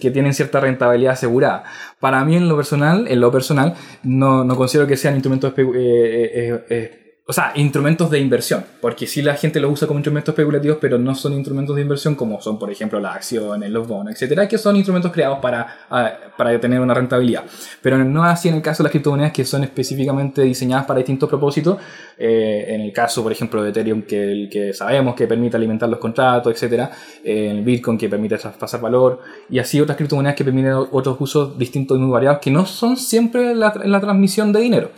[0.00, 1.64] que tienen cierta rentabilidad asegurada.
[1.98, 5.72] Para mí en lo personal, en lo personal, no, no considero que sean instrumentos espe-
[5.74, 9.98] eh, eh, eh, o sea, instrumentos de inversión, porque sí la gente los usa como
[9.98, 13.88] instrumentos especulativos, pero no son instrumentos de inversión como son, por ejemplo, las acciones, los
[13.88, 17.42] bonos, etcétera, que son instrumentos creados para, ah, para tener una rentabilidad.
[17.82, 21.28] Pero no así en el caso de las criptomonedas que son específicamente diseñadas para distintos
[21.28, 21.78] propósitos.
[22.16, 25.88] Eh, en el caso, por ejemplo, de Ethereum, que, el que sabemos que permite alimentar
[25.88, 26.92] los contratos, etcétera,
[27.24, 31.58] eh, el Bitcoin que permite pasar valor, y así otras criptomonedas que permiten otros usos
[31.58, 34.90] distintos y muy variados que no son siempre la, la transmisión de dinero.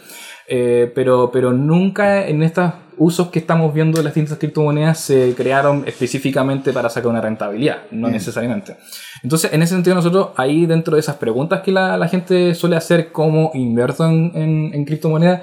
[0.51, 5.35] Eh, pero, pero nunca en estos usos que estamos viendo de las distintas criptomonedas se
[5.37, 8.77] crearon específicamente para sacar una rentabilidad, no necesariamente.
[9.23, 12.77] Entonces, en ese sentido, nosotros ahí dentro de esas preguntas que la, la gente suele
[12.77, 14.33] hacer, ¿cómo invierto en,
[14.73, 15.43] en, criptomonedas?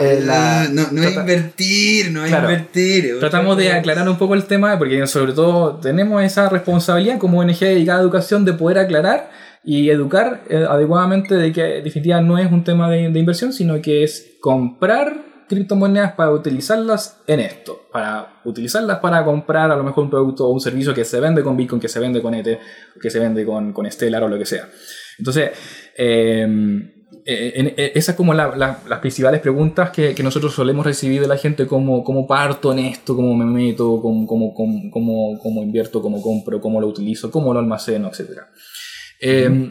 [0.00, 3.18] Eh, la, no, no es invertir, no es invertir.
[3.20, 7.58] Tratamos de aclarar un poco el tema, porque sobre todo tenemos esa responsabilidad como ONG
[7.58, 9.30] dedicada a educación de poder aclarar
[9.64, 14.04] y educar eh, adecuadamente de que definitivamente no es un tema de, inversión, sino que
[14.04, 20.10] es comprar criptomonedas para utilizarlas en esto, para utilizarlas para comprar a lo mejor un
[20.10, 22.58] producto o un servicio que se vende con Bitcoin, que se vende con Ether,
[23.00, 24.68] que se vende con, con Stellar o lo que sea.
[25.18, 25.50] Entonces,
[25.96, 26.90] em,
[27.26, 31.38] eh, esas son como la, las principales preguntas que, que, nosotros solemos recibir de la
[31.38, 36.20] gente, como cómo parto en esto, cómo me meto, cómo, cómo, cómo, cómo invierto, cómo
[36.20, 38.48] compro, cómo lo utilizo, cómo lo almaceno, etcétera.
[39.26, 39.70] Eh,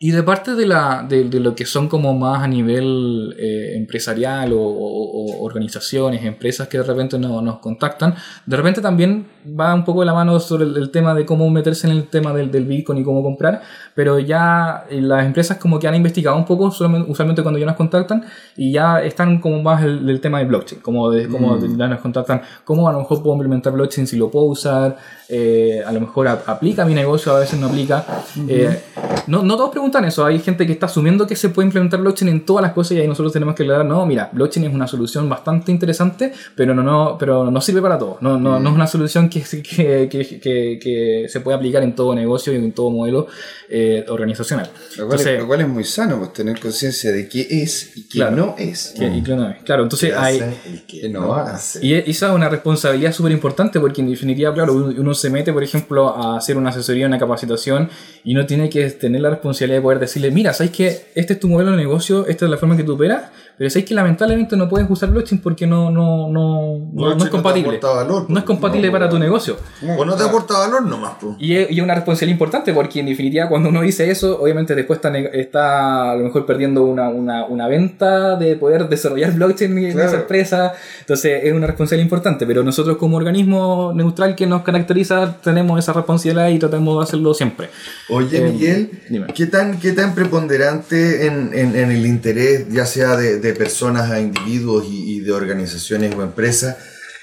[0.00, 3.72] y de parte de, la, de, de, lo que son como más a nivel eh,
[3.74, 8.14] empresarial o, o, organizaciones, empresas que de repente no, nos contactan,
[8.46, 9.26] de repente también
[9.58, 12.06] va un poco de la mano sobre el, el, tema de cómo meterse en el
[12.06, 13.60] tema del, del Bitcoin y cómo comprar,
[13.96, 18.24] pero ya las empresas como que han investigado un poco, usualmente cuando ya nos contactan,
[18.56, 22.00] y ya están como más el, el tema de blockchain, como, de, como ya nos
[22.00, 24.96] contactan, cómo a lo mejor puedo implementar blockchain si lo puedo usar,
[25.28, 28.04] eh, a lo mejor a, aplica a mi negocio, a veces no aplica.
[28.48, 28.80] eh,
[29.26, 32.28] no, no todos preguntan eso, hay gente que está asumiendo que se puede implementar blockchain
[32.28, 34.86] en todas las cosas y ahí nosotros tenemos que aclarar, no, mira, blockchain es una
[34.86, 38.74] solución bastante interesante, pero no, no, pero no sirve para todo, no, no, no es
[38.74, 42.90] una solución que, que, que, que, se puede aplicar en todo negocio y en todo
[42.90, 43.26] modelo
[43.68, 44.70] eh, organizacional.
[44.96, 47.96] Lo cual, entonces, es, lo cual, es, muy sano, pues tener conciencia de qué es
[47.96, 48.94] y qué claro, no es.
[48.96, 49.54] Que, y no.
[49.64, 50.40] Claro, entonces hay...
[50.66, 51.84] Y qué no hace.
[51.84, 55.62] Y esa es una responsabilidad súper importante porque en definitiva, claro, uno se mete, por
[55.62, 57.90] ejemplo, a hacer una asesoría, una capacitación
[58.24, 61.40] y uno tiene que tener la responsabilidad de poder decirle, mira, ¿sabes que este es
[61.40, 63.30] tu modelo de negocio, esta es la forma que tú operas?
[63.58, 67.28] Pero sabes que lamentablemente no puedes usar blockchain porque no, no, no, no, no es
[67.28, 67.80] compatible.
[67.82, 69.56] No, valor, no es compatible no, para tu negocio.
[69.98, 71.14] O no te aporta valor nomás.
[71.20, 71.34] Pues.
[71.40, 74.76] Y es, y es una responsabilidad importante porque en definitiva cuando uno dice eso, obviamente
[74.76, 79.76] después está, está a lo mejor perdiendo una, una, una venta de poder desarrollar blockchain
[79.76, 80.08] en claro.
[80.08, 80.72] esa empresa.
[81.00, 82.46] Entonces es una responsabilidad importante.
[82.46, 87.34] Pero nosotros como organismo neutral que nos caracteriza tenemos esa responsabilidad y tratamos de hacerlo
[87.34, 87.70] siempre.
[88.08, 89.26] Oye, eh, Miguel, dime.
[89.34, 94.10] ¿qué tan, qué tan preponderante en, en, en el interés, ya sea de, de personas
[94.10, 96.76] a individuos y, y, de organizaciones o empresas,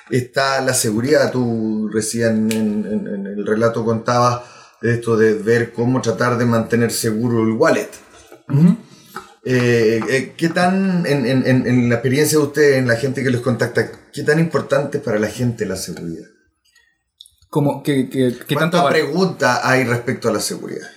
[0.10, 1.32] está la seguridad?
[1.32, 4.42] Tú recién en, en el relato contabas
[4.82, 7.90] de esto de ver cómo tratar de mantener seguro el wallet.
[8.50, 8.78] Uh -huh.
[9.46, 13.30] eh, eh, ¿Qué tan, en, en, en, la experiencia de ustedes, en la gente que
[13.30, 16.28] los contacta, qué tan importante para la gente la seguridad?
[17.50, 20.88] Como que, que, que ¿Cuánta tanto pregunta hay respecto a la seguridad?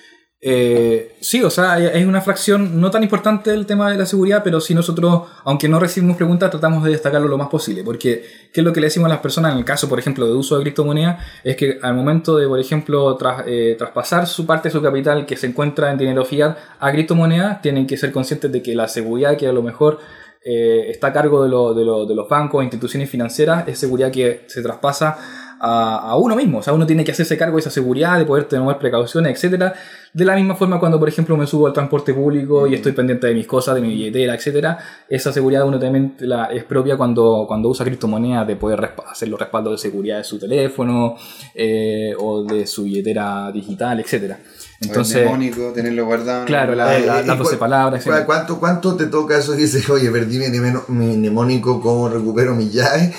[0.41, 4.43] Eh, sí, o sea, es una fracción no tan importante el tema de la seguridad,
[4.45, 7.83] pero sí nosotros, aunque no recibimos preguntas, tratamos de destacarlo lo más posible.
[7.83, 10.27] Porque, ¿qué es lo que le decimos a las personas en el caso, por ejemplo,
[10.27, 11.19] de uso de criptomoneda?
[11.43, 15.27] Es que al momento de, por ejemplo, tras, eh, traspasar su parte de su capital
[15.27, 18.87] que se encuentra en dinero fiat a criptomoneda, tienen que ser conscientes de que la
[18.87, 19.99] seguridad que a lo mejor
[20.45, 24.13] eh, está a cargo de, lo, de, de los bancos e instituciones financieras es seguridad
[24.13, 25.19] que se traspasa
[25.61, 26.59] a, a, uno mismo.
[26.59, 29.75] O sea, uno tiene que hacerse cargo de esa seguridad, de poder tener precauciones, etcétera.
[30.13, 33.27] De la misma forma cuando, por ejemplo, me subo al transporte público y estoy pendiente
[33.27, 34.79] de mis cosas, de mi billetera, etcétera.
[35.09, 39.39] Esa seguridad uno también la, es propia cuando, cuando usa criptomonedas de poder hacer los
[39.39, 41.17] respaldos de seguridad de su teléfono
[41.55, 44.39] eh, o de su billetera digital, etcétera.
[44.81, 46.45] Entonces, mnemónico, tenerlo guardado.
[46.47, 48.05] Claro, la, la, la, la palabras.
[48.25, 49.53] ¿cuánto, ¿Cuánto te toca eso?
[49.57, 53.13] Dices, oye, perdí mi, mnemónico, ¿cómo recupero mi llave?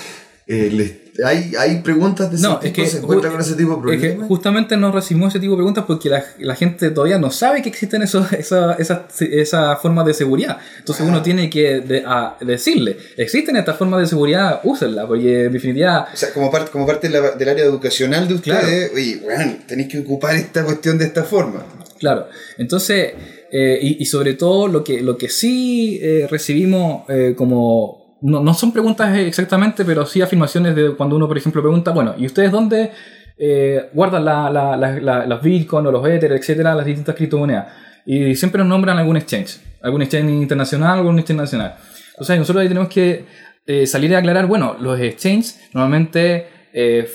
[0.46, 2.66] Eh, les ¿Hay, hay preguntas de ese no, tipo?
[2.66, 4.04] Es que, ¿Se encuentran con ese tipo de problemas?
[4.04, 7.30] Es que justamente no recibimos ese tipo de preguntas porque la, la gente todavía no
[7.30, 10.58] sabe que existen esos, esa, esa, esa formas de seguridad.
[10.78, 11.08] Entonces ah.
[11.08, 16.08] uno tiene que de, a, decirle, existen estas formas de seguridad, úsenlas, porque en definitiva...
[16.12, 18.94] O sea, como parte, como parte de la, del área educacional de ustedes, claro.
[18.94, 21.64] oye, bueno, tenéis que ocupar esta cuestión de esta forma.
[21.98, 23.12] Claro, entonces,
[23.52, 28.42] eh, y, y, sobre todo lo que, lo que sí eh, recibimos eh, como no,
[28.42, 32.26] no, son preguntas exactamente, pero sí afirmaciones de cuando uno, por ejemplo, pregunta, bueno, ¿y
[32.26, 32.92] ustedes dónde
[33.38, 37.66] eh, guardan la, la, la, las Bitcoin o los Ether, etcétera, las distintas criptomonedas?
[38.06, 41.76] Y siempre nos nombran algún exchange, algún exchange internacional algún exchange nacional.
[42.20, 43.24] Sea, nosotros ahí tenemos que
[43.66, 47.08] eh, salir a aclarar, bueno, los exchanges normalmente eh,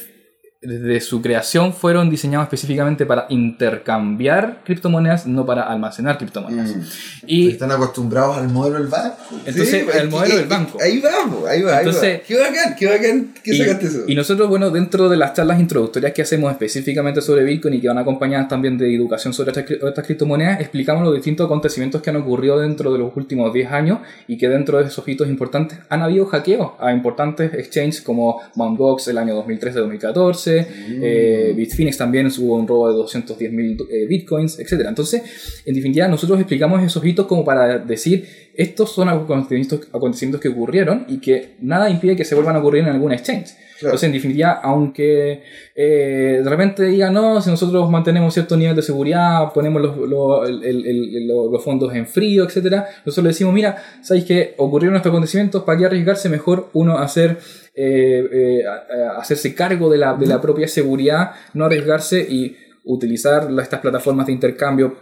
[0.65, 6.75] desde su creación fueron diseñados específicamente para intercambiar criptomonedas, no para almacenar criptomonedas.
[6.75, 6.82] Mm.
[7.28, 9.17] Y están acostumbrados al modelo del banco.
[9.45, 10.78] Entonces, el pues, modelo del banco.
[10.82, 14.04] Ahí vamos, ahí va, Entonces, Qué bacán, qué bacán que y, sacaste eso.
[14.08, 17.88] Y nosotros, bueno, dentro de las charlas introductorias que hacemos específicamente sobre Bitcoin y que
[17.88, 22.60] van acompañadas también de educación sobre estas, criptomonedas, explicamos los distintos acontecimientos que han ocurrido
[22.60, 26.25] dentro de los últimos 10 años y que dentro de esos hitos importantes han habido
[26.25, 28.78] hackeos a importantes exchanges como Mt.
[28.78, 34.60] Gox el año 2013-2014, eh, Bitfinex también hubo un robo de 210 mil eh, bitcoins,
[34.60, 34.86] etc.
[34.88, 35.22] Entonces,
[35.65, 41.06] en definitiva, nosotros explicamos esos hitos como para decir, estos son acontecimientos, acontecimientos que ocurrieron
[41.08, 43.54] y que nada impide que se vuelvan a ocurrir en algún exchange.
[43.82, 45.44] Entonces, en definitiva, aunque
[45.76, 51.64] eh, de repente digan, no, si nosotros mantenemos cierto nivel de seguridad, ponemos los, los,
[51.64, 55.64] fondos en frío, etc., nosotros le decimos, mira, ¿sabéis que ocurrieron estos acontecimientos?
[55.64, 56.30] ¿Para qué arriesgarse?
[56.30, 57.38] Mejor uno hacer
[57.76, 58.64] eh, eh,
[59.18, 64.32] hacerse cargo de la, de la, propia seguridad, no arriesgarse y utilizar estas plataformas de
[64.32, 64.96] intercambio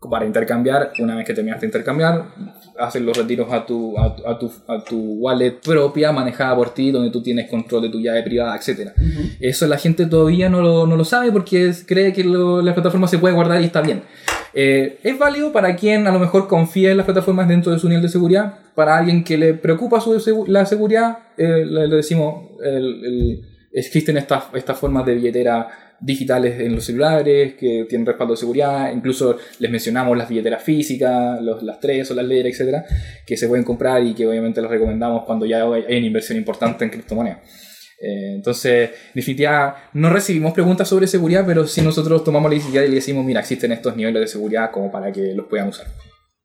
[0.00, 2.26] para intercambiar, una vez que terminaste de intercambiar,
[2.78, 7.10] hacer los retiros a tu, a, tu, a tu wallet propia, manejada por ti, donde
[7.10, 8.92] tú tienes control de tu llave privada, etc.
[9.40, 13.18] Eso la gente todavía no lo, no lo sabe porque cree que la plataforma se
[13.18, 14.02] puede guardar y está bien.
[14.54, 17.88] Eh, es válido para quien a lo mejor confía en las plataformas dentro de su
[17.88, 18.54] nivel de seguridad.
[18.76, 22.52] Para alguien que le preocupa su, la seguridad, eh, le, decimos,
[23.72, 25.68] existen estas, estas formas de billetera
[26.00, 28.92] digitales en los celulares que tienen respaldo de seguridad.
[28.92, 32.84] Incluso les mencionamos las billeteras físicas, los, las tres o las Ledger, etcétera,
[33.26, 36.84] que se pueden comprar y que obviamente les recomendamos cuando ya hay una inversión importante
[36.84, 37.38] en criptomonedas.
[38.00, 42.84] Eh, entonces, en definitiva, no recibimos preguntas sobre seguridad, pero si nosotros tomamos la iniciativa
[42.84, 45.86] y le decimos, mira, existen estos niveles de seguridad como para que los puedan usar.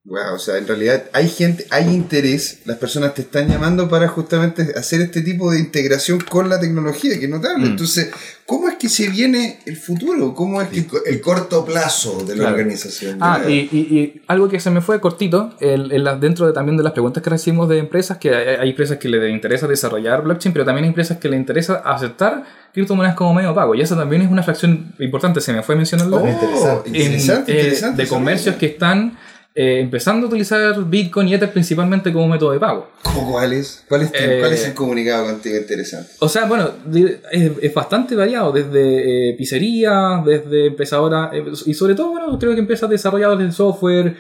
[0.06, 4.10] Wow, o sea, en realidad hay gente, hay interés, las personas te están llamando para
[4.10, 7.68] justamente hacer este tipo de integración con la tecnología, que es notable.
[7.68, 7.72] Mm.
[7.72, 8.12] Entonces,
[8.46, 10.36] ¿cómo es que se viene el futuro?
[10.36, 13.18] ¿Cómo es que el, corto plazo de la organización?
[13.22, 15.90] Ah, y, algo que se me fue cortito, el,
[16.20, 19.32] dentro de, también de las preguntas que recibimos de empresas, que hay, empresas que les
[19.32, 23.74] interesa desarrollar blockchain, pero también hay empresas que les interesa aceptar criptomonedas como medio pago.
[23.74, 26.18] Y eso también es una fracción importante, se me fue mencionando.
[26.18, 29.18] Oh, interesante, interesante, eh, de comercios que están
[29.56, 32.90] eh, empezando a utilizar Bitcoin y Ether principalmente como método de pago.
[33.04, 33.86] ¿Cómo cuál es?
[33.88, 36.10] ¿Cuál es, el eh, comunicado contigo interesante?
[36.20, 36.72] O sea, bueno,
[37.32, 41.30] es, bastante variado, desde eh, pizzería, desde empezadora,
[41.68, 44.18] y sobre todo, bueno, creo que empiezas desarrolladores de software,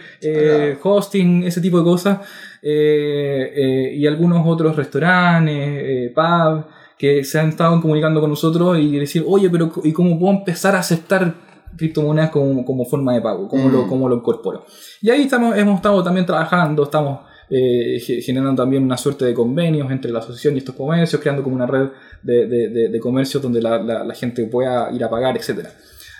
[0.83, 2.19] hosting, ese tipo de cosas,
[2.61, 6.65] y algunos otros restaurantes, pubs,
[6.95, 10.75] que se han estado comunicando con nosotros y decir, oye, pero ¿y cómo puedo empezar
[10.75, 11.33] a aceptar
[11.77, 13.89] criptomonedas como, como forma de pago, cómo, lo, mm.
[13.89, 14.65] cómo lo incorporo.
[15.01, 19.91] Y ahí estamos, hemos estado también trabajando, estamos eh, generando también una suerte de convenios
[19.91, 21.89] entre la asociación y estos comercios, creando como una red
[22.21, 25.67] de, de, de, comercio donde la, la, gente pueda ir a pagar, etc.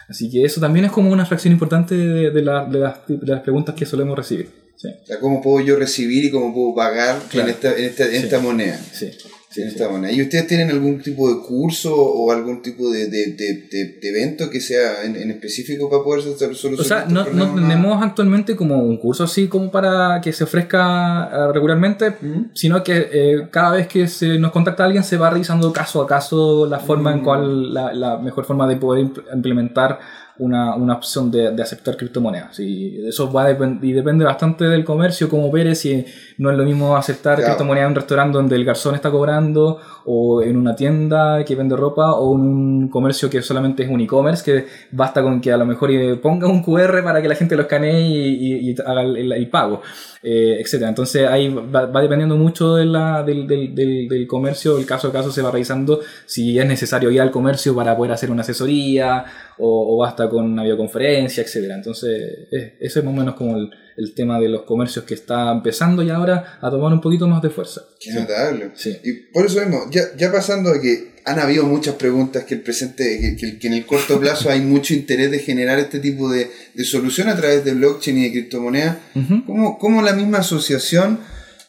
[0.07, 4.17] Así que eso también es como una fracción importante de, las, las, preguntas que solemos
[4.17, 4.49] recibir.
[4.75, 4.89] Sí.
[4.89, 8.15] O sea, ¿cómo puedo yo recibir y cómo puedo pagar en, esta, en, esta, en
[8.15, 8.77] esta moneda?
[8.77, 9.09] Sí.
[9.55, 14.59] ¿Y ustedes tienen algún tipo de curso o algún tipo de, de, de, evento que
[14.59, 16.79] sea en, específico para poder solucionar?
[16.79, 21.29] O sea, no, no tenemos actualmente como un curso así como para que se ofrezca
[21.31, 22.13] eh, regularmente,
[22.53, 26.07] sino que eh, cada vez que se nos contacta alguien se va revisando caso a
[26.07, 27.23] caso la forma en mm.
[27.23, 29.99] cual la, la mejor forma de poder implementar
[30.39, 32.59] una, una opción de, de, aceptar criptomonedas.
[32.59, 36.05] Y eso va y depende bastante del comercio, como ver si
[36.37, 40.41] no es lo mismo aceptar criptomonedas en un restaurante donde el garzón está cobrando, o
[40.41, 44.43] en una tienda que vende ropa, o en un comercio que solamente es un e-commerce,
[44.43, 45.91] que basta con que a lo mejor
[46.21, 49.81] ponga un QR para que la gente lo escanee y, y, haga el, pago,
[50.23, 50.83] eh, etc.
[50.87, 55.31] Entonces ahí va, dependiendo mucho de la, del, del, del, comercio, el caso a caso
[55.31, 59.25] se va revisando si es necesario ir al comercio para poder hacer una asesoría
[59.57, 61.71] o, basta con una videoconferencia, etc.
[61.73, 62.47] Entonces,
[62.79, 66.03] eso es más o menos como el, el, tema de los comercios que está empezando
[66.03, 67.81] ya ahora a tomar un poquito más de fuerza.
[67.99, 68.71] Qué notable.
[68.75, 68.97] Sí.
[69.03, 72.61] Y por eso vemos, ya, ya pasando a que han habido muchas preguntas que el
[72.61, 76.49] presente, que, que, en el corto plazo hay mucho interés de generar este tipo de,
[76.73, 78.97] de solución a través de blockchain y de criptomonedas.
[79.45, 81.19] ¿Cómo, ¿Cómo la misma asociación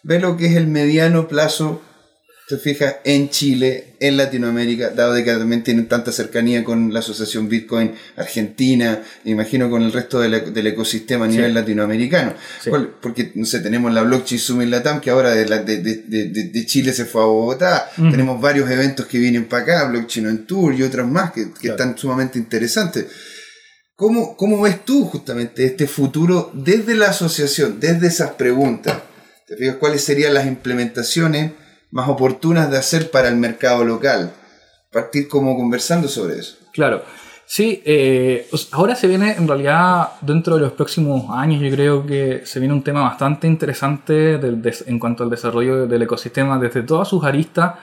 [0.03, 1.83] ve lo que es el mediano plazo
[2.47, 6.99] te fijas, en Chile, en Latinoamérica, dado de que también tienen tanta cercanía con la
[6.99, 12.35] asociación Bitcoin Argentina, imagino con el resto del, ecosistema a nivel latinoamericano.
[13.01, 17.23] Porque, no sé, tenemos la Blockchain Summit Latam, que ahora de, de, Chile se fue
[17.23, 21.33] a Bogotá, tenemos varios eventos que vienen para acá, Blockchain on Tour y otros más
[21.33, 23.07] que, están sumamente interesantes.
[23.97, 28.99] ¿Cómo, ¿Cómo ves tú justamente este futuro desde la asociación, desde esas preguntas?
[29.47, 31.53] ¿Te fijas cuáles serían las implementaciones?
[31.95, 34.33] Más oportunas de hacer para el mercado local.
[34.93, 36.57] Partir como conversando sobre eso.
[36.73, 37.03] Claro.
[37.47, 42.43] Sí, eh, ahora se viene en realidad dentro de los próximos años, yo creo que
[42.45, 44.41] se viene un tema bastante interesante
[44.87, 47.75] en cuanto al desarrollo del ecosistema desde todas sus aristas,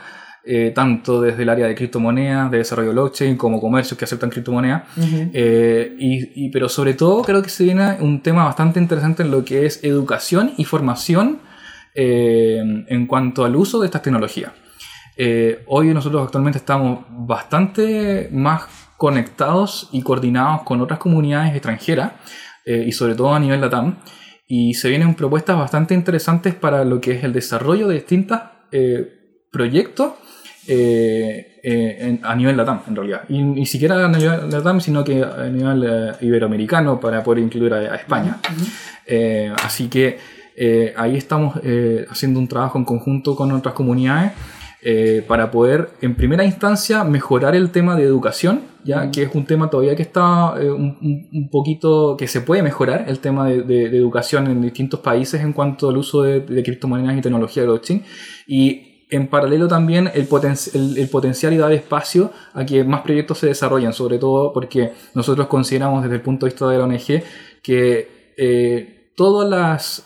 [0.44, 4.84] eh, tanto desde el área de criptomonedas, de desarrollo blockchain, como comercios que aceptan criptomonedas.
[4.98, 9.46] Eh, y, pero sobre todo creo que se viene un tema bastante interesante en lo
[9.46, 11.40] que es educación y formación
[11.94, 14.52] en cuanto al uso de estas tecnologías.
[15.68, 18.64] hoy nosotros actualmente estamos bastante más
[19.02, 22.12] conectados y coordinados con otras comunidades extranjeras
[22.68, 23.98] eh, y sobre todo a nivel LATAM.
[24.48, 28.40] Y se vienen propuestas bastante interesantes para lo que es el desarrollo de distintos
[28.72, 30.12] eh, proyectos
[30.68, 33.24] eh, a nivel LATAM, en realidad.
[33.28, 37.96] Y ni siquiera a nivel LATAM, sino que a nivel iberoamericano para poder incluir a,
[37.96, 38.38] España.
[39.64, 40.20] así que
[40.96, 41.60] ahí estamos
[42.10, 44.34] haciendo un trabajo en conjunto con otras comunidades
[44.84, 49.46] eh, para poder, en primera instancia, mejorar el tema de educación, ya que es un
[49.46, 54.48] tema todavía que está eh, un, poquito, que se puede mejorar, el tema de, educación
[54.48, 58.04] en distintos países en cuanto al uso de, criptomonedas y tecnología de blockchain.
[58.48, 60.28] Y en paralelo también el,
[60.98, 65.46] el, potencial y dar espacio a que más proyectos se desarrollen, sobre todo porque nosotros
[65.46, 67.22] consideramos desde el punto de vista de la ONG
[67.62, 70.04] que eh, todas las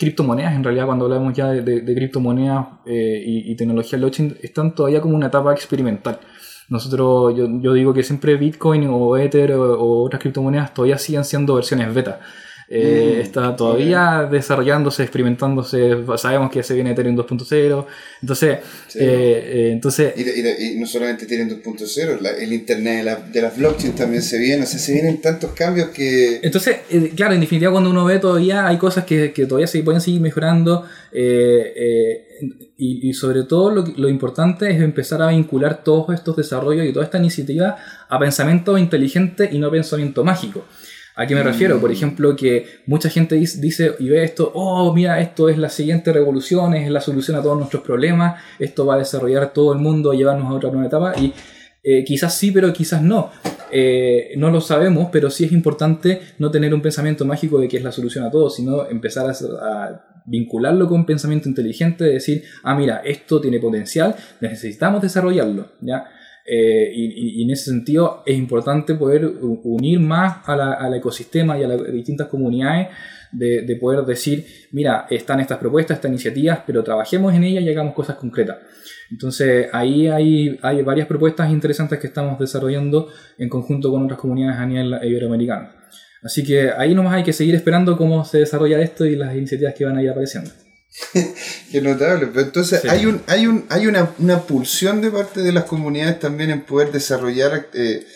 [0.00, 5.14] criptomonedas, en realidad cuando hablamos ya de, criptomonedas eh, y, tecnología blockchain, están todavía como
[5.14, 6.18] una etapa experimental.
[6.70, 11.94] Nosotros, yo, digo que siempre Bitcoin o Ether o, otras criptomonedas todavía siguen siendo versiones
[11.94, 12.20] beta.
[12.72, 16.04] Eh, mm, está todavía desarrollándose, experimentándose.
[16.16, 17.86] Sabemos que se viene Ethereum 2.0.
[18.22, 18.58] Entonces,
[18.94, 24.38] eh, eh, entonces y, no solamente Ethereum 2.0, el Internet de, las blockchains también se
[24.38, 24.62] viene.
[24.62, 26.38] O sea, se vienen tantos cambios que.
[26.42, 26.76] Entonces,
[27.16, 30.20] claro, en definitiva, cuando uno ve todavía hay cosas que, que todavía se pueden seguir
[30.20, 30.84] mejorando.
[32.82, 36.92] Y, y, sobre todo lo, lo, importante es empezar a vincular todos estos desarrollos y
[36.92, 37.76] toda esta iniciativa
[38.08, 40.64] a pensamiento inteligente y no pensamiento mágico.
[41.20, 41.78] ¿A qué me refiero?
[41.78, 41.92] Por mm.
[41.92, 46.72] ejemplo, que mucha gente dice y ve esto, oh, mira, esto es la siguiente revolución,
[46.72, 50.14] es la solución a todos nuestros problemas, esto va a desarrollar todo el mundo, a
[50.14, 51.34] llevarnos a otra nueva etapa, y
[51.84, 53.30] eh, quizás sí, pero quizás no.
[53.70, 57.76] Eh, no lo sabemos, pero sí es importante no tener un pensamiento mágico de que
[57.76, 62.44] es la solución a todo, sino empezar a, vincularlo con un pensamiento inteligente, de decir,
[62.62, 66.06] ah, mira, esto tiene potencial, necesitamos desarrollarlo, ¿ya?
[66.44, 71.92] Eh, y, en ese sentido es importante poder unir más al ecosistema y a las
[71.92, 72.88] distintas comunidades
[73.32, 77.94] de, poder decir, mira, están estas propuestas, estas iniciativas, pero trabajemos en ellas y hagamos
[77.94, 78.58] cosas concretas.
[79.10, 84.58] Entonces ahí hay, hay varias propuestas interesantes que estamos desarrollando en conjunto con otras comunidades
[84.58, 85.70] a nivel iberoamericano.
[86.22, 89.74] Así que ahí nomás hay que seguir esperando cómo se desarrolla esto y las iniciativas
[89.74, 90.50] que van a ir apareciendo.
[91.70, 92.26] Qué notable.
[92.28, 96.18] Pero entonces hay un, hay un, hay una, una, pulsión de parte de las comunidades
[96.18, 98.06] también en poder desarrollar eh,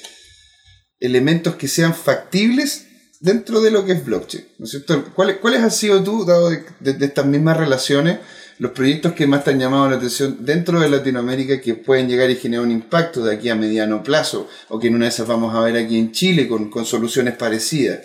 [1.00, 2.86] elementos que sean factibles
[3.20, 4.44] dentro de lo que es blockchain.
[4.58, 5.04] ¿no es cierto?
[5.14, 6.64] ¿Cuáles, ¿Cuáles han sido tú, dado de,
[7.00, 8.18] estas mismas relaciones,
[8.58, 12.30] los proyectos que más te han llamado la atención dentro de Latinoamérica que pueden llegar
[12.30, 14.48] y generar un impacto de aquí a mediano plazo?
[14.68, 17.36] O que en una de esas vamos a ver aquí en Chile con, con soluciones
[17.36, 18.00] parecidas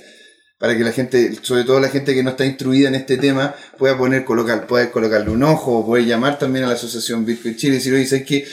[0.59, 3.55] para que la gente, sobre todo la gente que no está instruida en este tema,
[3.77, 7.55] pueda poner, colocar, pueda colocarle un ojo, o puede llamar también a la Asociación Bitcoin
[7.55, 8.45] Chile y decir, oye, ¿sabes que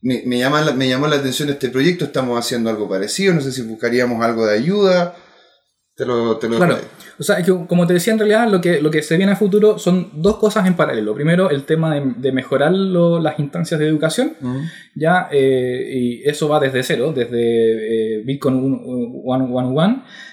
[0.00, 3.52] me, me, llama, me llamó la atención este proyecto, estamos haciendo algo parecido, no sé
[3.52, 5.14] si buscaríamos algo de ayuda.
[5.94, 6.78] Te lo, te lo claro.
[7.18, 9.78] O sea, como te decía, en realidad lo que, lo que se viene a futuro
[9.78, 11.14] son dos cosas en paralelo.
[11.14, 14.32] Primero, el tema de, mejorar las instancias de educación,
[14.94, 19.22] ya, eh, y eso va desde cero, desde eh, Bitcoin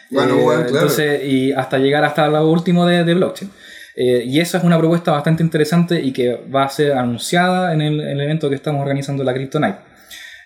[0.10, 3.52] 111 eh, entonces, y hasta llegar hasta lo último de, blockchain.
[3.96, 7.82] Eh, y esa es una propuesta bastante interesante y que va a ser anunciada en
[7.82, 9.76] el, evento que estamos organizando la Crypto Night.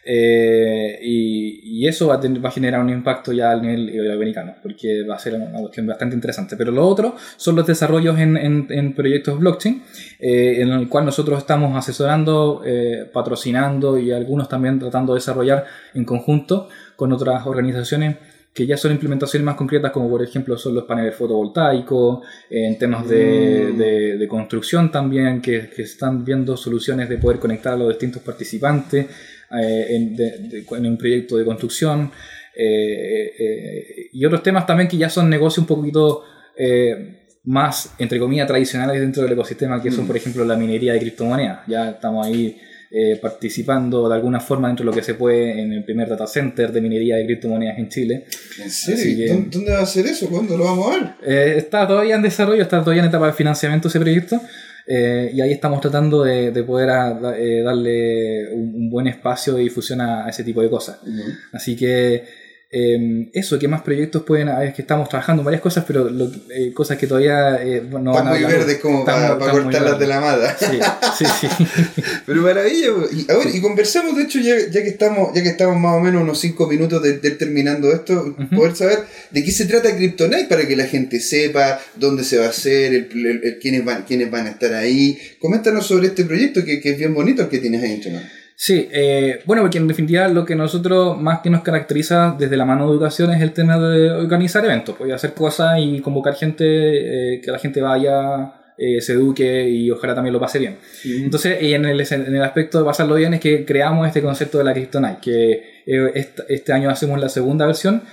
[0.05, 5.19] Eh, y, eso va a, generar un impacto ya a nivel americano, porque va a
[5.19, 6.55] ser una cuestión bastante interesante.
[6.55, 9.83] Pero lo otro son los desarrollos en, en, proyectos blockchain,
[10.19, 12.63] en el cual nosotros estamos asesorando,
[13.11, 18.15] patrocinando y algunos también tratando de desarrollar en conjunto con otras organizaciones
[18.53, 23.07] que ya son implementaciones más concretas, como por ejemplo son los paneles fotovoltaicos, en temas
[23.09, 23.71] de,
[24.17, 29.07] de, construcción también, que, que, están viendo soluciones de poder conectar a los distintos participantes
[29.59, 30.15] eh, en,
[30.69, 32.11] en, un proyecto de construcción,
[32.55, 36.23] eh, eh, y otros temas también que ya son negocios un poquito
[37.45, 40.07] más, entre comillas, tradicionales dentro del ecosistema, que son, mm.
[40.07, 41.61] por ejemplo, la minería de criptomonedas.
[41.67, 42.55] Ya estamos ahí
[42.95, 46.27] eh, participando de alguna forma dentro de lo que se puede en el primer data
[46.27, 48.25] center de minería de criptomonedas en Chile.
[48.61, 49.47] ¿En serio?
[49.49, 50.29] ¿Dónde va a ser eso?
[50.29, 51.09] ¿Cuándo lo vamos a ver?
[51.25, 54.39] Eh, está todavía en desarrollo, está todavía en etapa de financiamiento ese proyecto.
[54.85, 56.89] Eh, y ahí estamos tratando de, poder
[57.35, 60.99] eh, darle un, buen espacio de difusión a, ese tipo de cosas.
[61.51, 62.23] Así que
[62.75, 64.69] Em, eso, ¿qué más proyectos pueden haber?
[64.69, 66.09] Es que estamos trabajando en varias cosas, pero
[66.49, 70.19] eh, cosas que todavía eh, no van a muy verdes como para, cortarlas de la
[70.19, 70.57] mada.
[70.57, 70.79] Sí,
[71.19, 71.47] sí, sí.
[72.25, 72.87] pero maravilla.
[73.11, 75.97] Y, a ver, y conversamos, de hecho, ya, ya, que estamos ya que estamos más
[75.97, 78.99] o menos unos 5 minutos de, terminando esto, poder saber
[79.29, 82.91] de qué se trata Kryptonite para que la gente sepa dónde se va a hacer,
[82.91, 85.19] el, quiénes, van, quiénes van a estar ahí.
[85.37, 88.42] Coméntanos sobre este proyecto que, que es bien bonito el que tienes ahí, ¿no?
[88.65, 92.63] Sí, eh, bueno, porque en definitiva lo que nosotros más que nos caracteriza desde la
[92.63, 96.63] mano de educación es el tema de organizar eventos, pues hacer cosas y convocar gente,
[97.33, 100.77] eh, que la gente vaya, eh, se eduque y ojalá también lo pase bien.
[101.03, 104.63] Entonces, en el, en el aspecto de pasarlo bien es que creamos este concepto de
[104.63, 105.83] la Kryptonite, que
[106.47, 108.03] este, año hacemos la segunda versión.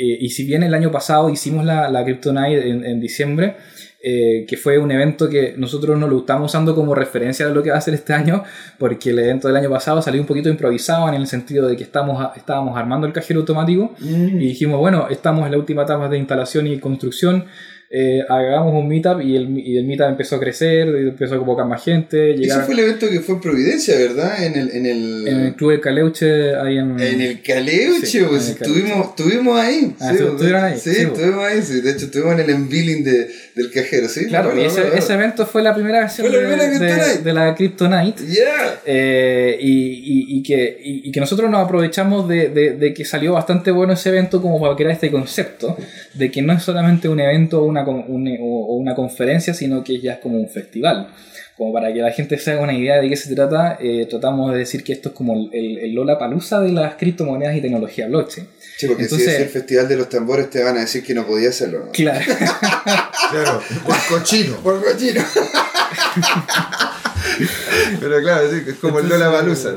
[0.00, 3.56] Y si bien el año pasado hicimos la, la Kryptonite en, en diciembre,
[4.00, 7.64] eh, que fue un evento que nosotros no lo estamos usando como referencia de lo
[7.64, 8.44] que va a ser este año,
[8.78, 11.82] porque el evento del año pasado salió un poquito improvisado en el sentido de que
[11.82, 14.40] estamos, estábamos armando el cajero automático mm.
[14.40, 17.46] y dijimos, bueno, estamos en la última etapa de instalación y construcción,
[17.90, 21.66] eh, hagamos un meetup y el, y el meetup empezó a crecer, empezó a convocar
[21.66, 22.34] más gente.
[22.34, 24.44] Ese fue el evento que fue en Providencia, ¿verdad?
[24.44, 25.28] En el, en el...
[25.28, 27.00] En el Club de Caleuche, ahí en...
[27.00, 29.94] En el Caleuche, pues, estuvimos, estuvimos ahí.
[30.00, 30.78] Ah, sí, estuvieron ahí.
[30.78, 31.80] Sí, estuvimos ahí, sí.
[31.80, 34.26] De hecho, estuvimos en el unveiling de, del cajero, ¿sí?
[34.26, 38.22] Claro, y ese, ese, evento fue la primera versión de, de, de, la Kryptonite.
[38.26, 38.80] Yeah.
[38.84, 43.70] Eh, y, y, y, que, y, que nosotros nos aprovechamos de, de, que salió bastante
[43.70, 45.76] bueno ese evento como para crear este concepto
[46.14, 50.00] de que no es solamente un evento o una, un, o una conferencia, sino que
[50.00, 51.08] ya es como un festival.
[51.56, 54.52] Como para que la gente se haga una idea de qué se trata, eh, tratamos
[54.52, 58.06] de decir que esto es como el, el Lola Palusa de las criptomonedas y tecnología
[58.06, 58.46] blockchain.
[58.76, 61.26] Sí, porque si es el Festival de los Tambores te van a decir que no
[61.26, 61.86] podía hacerlo.
[61.86, 61.90] ¿no?
[61.90, 62.24] Claro.
[63.30, 64.54] claro, por cochino.
[64.58, 65.20] Por cochino.
[68.00, 69.74] Pero claro, sí, es como el Lola Balusa.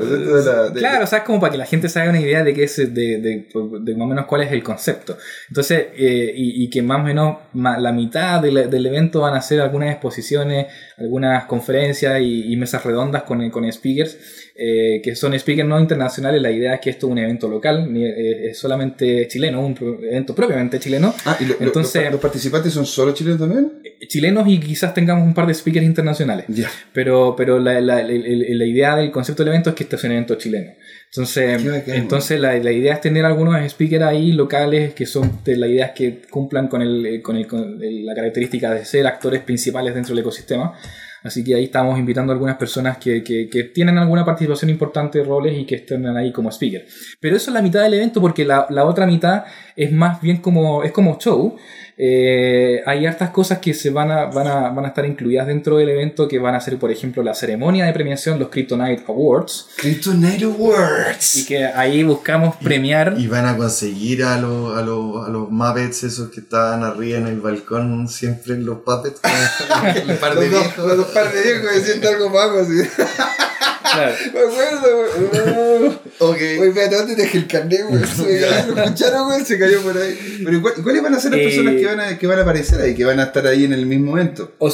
[0.74, 2.64] Claro, o sea, es como para que la gente se haga una idea de, qué
[2.64, 3.48] es, de, de,
[3.80, 5.16] de, más o menos cuál es el concepto.
[5.48, 9.60] Entonces, eh, y, y, que más o menos la mitad del evento van a ser
[9.60, 10.66] algunas exposiciones,
[10.98, 14.16] algunas conferencias y, mesas redondas con, con speakers,
[14.54, 16.42] eh, que son speakers no internacionales.
[16.42, 20.34] La idea es que esto es un evento local, eh, es solamente chileno, un evento
[20.34, 21.14] propiamente chileno.
[21.24, 23.72] Ah, ¿y Entonces, los participantes son solo chilenos también?
[24.06, 26.44] Chilenos y quizás tengamos un par de speakers internacionales.
[26.48, 26.70] Ya.
[26.92, 30.12] Pero, pero la, la, la, idea del concepto del evento es que este es un
[30.12, 30.72] evento chileno.
[31.06, 35.86] Entonces, entonces la, la, idea es tener algunos speakers ahí locales que son la idea
[35.86, 40.14] es que cumplan con, el, con, el, con la característica de ser actores principales dentro
[40.14, 40.74] del ecosistema.
[41.22, 45.18] Así que ahí estamos invitando a algunas personas que, que, que, tienen alguna participación importante
[45.18, 46.86] de roles y que estén ahí como speaker.
[47.20, 49.44] Pero eso es la mitad del evento porque la, la otra mitad
[49.76, 51.56] es más bien como, es como show.
[51.96, 55.76] Eh, hay hartas cosas que se van a, van, a, van a estar incluidas dentro
[55.76, 59.68] del evento que van a ser, por ejemplo, la ceremonia de premiación, los Kryptonite Awards.
[59.76, 61.36] Kryptonite Awards.
[61.36, 63.14] Y que ahí buscamos premiar.
[63.18, 67.18] Y van a conseguir a, los, a, los, a los Muppets esos que estaban arriba
[67.18, 69.20] en el balcón, siempre los puppets.
[70.08, 70.96] un par de viejos.
[70.96, 72.82] Los, par de viejos diciendo algo más así.
[73.92, 74.14] Claro.
[74.32, 76.40] Me acuerdo, ok.
[76.40, 78.04] Espérate, ¿dónde dejé el carnet, güey?
[78.06, 80.42] Se lo escucharon, güey, se cayó por ahí.
[80.44, 82.94] Pero ¿cuáles van a ser las personas que van, a, que van a aparecer ahí,
[82.94, 84.52] que van a estar ahí en el mismo momento?
[84.58, 84.72] O,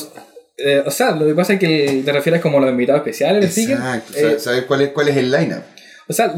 [0.57, 3.71] eh, o sea, lo que pasa es que te refieres como los invitados especiales del
[3.73, 4.13] Exacto.
[4.17, 5.63] Eh, ¿Sabes cuál es, cuál es el lineup?
[6.09, 6.35] O sea,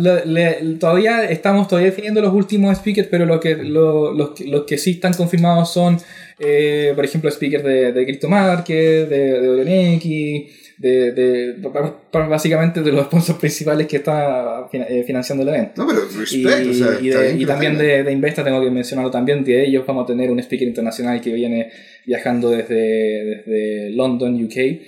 [0.80, 4.92] todavía estamos todavía definiendo los últimos speakers, pero lo que, lo, los, los, que sí
[4.92, 5.96] están confirmados son,
[6.40, 10.04] eh, por ejemplo, speakers de, de CryptoMarket, de, de OrionX,
[10.80, 11.56] de, de,
[12.10, 15.82] básicamente de los sponsors principales que está eh, financiando el evento.
[15.82, 16.74] No, pero respect, y, o
[17.12, 20.30] sea, y, también de, de, Investa tengo que mencionarlo también, de ellos vamos a tener
[20.30, 21.70] un speaker internacional que viene
[22.06, 24.80] viajando desde, desde London, UK.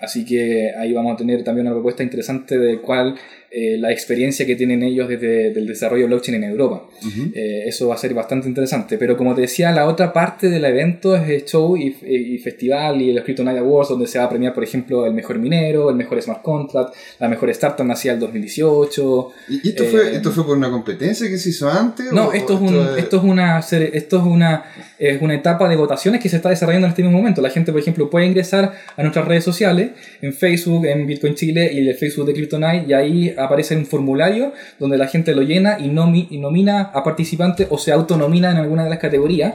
[0.00, 3.14] Así que ahí vamos a tener también una propuesta interesante de cuál
[3.56, 6.88] eh, la experiencia que tienen ellos desde el desarrollo blockchain en Europa.
[7.34, 8.98] Eh, eso va a ser bastante interesante.
[8.98, 11.92] Pero como te decía, la otra parte del evento es el show y,
[12.38, 15.88] festival y el Night Awards, donde se va a premiar, por ejemplo, el mejor minero,
[15.88, 19.28] el mejor smart contract, la mejor startup nacida el 2018.
[19.48, 22.10] ¿Y esto, fue, eh, esto fue por una competencia que se hizo antes?
[22.10, 24.64] No, esto, es un, esto, es una, esto es una,
[24.98, 27.40] es una etapa de votaciones que se está desarrollando en este mismo momento.
[27.40, 31.70] La gente, por ejemplo, puede ingresar a nuestras redes sociales, en Facebook, en Bitcoin Chile
[31.72, 35.78] y el Facebook de CryptoNight, y ahí aparece un formulario donde la gente lo llena
[35.78, 35.86] y,
[36.30, 39.54] y nomina a participantes o se autonomina en alguna de las categorías.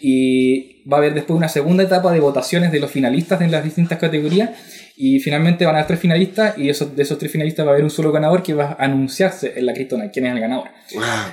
[0.00, 3.64] Y va a haber después una segunda etapa de votaciones de los finalistas en las
[3.64, 4.50] distintas categorías.
[4.96, 7.84] Y finalmente van a haber tres finalistas y de esos tres finalistas va a haber
[7.84, 10.68] un solo ganador que va a anunciarse en la Criptona, quién es el ganador.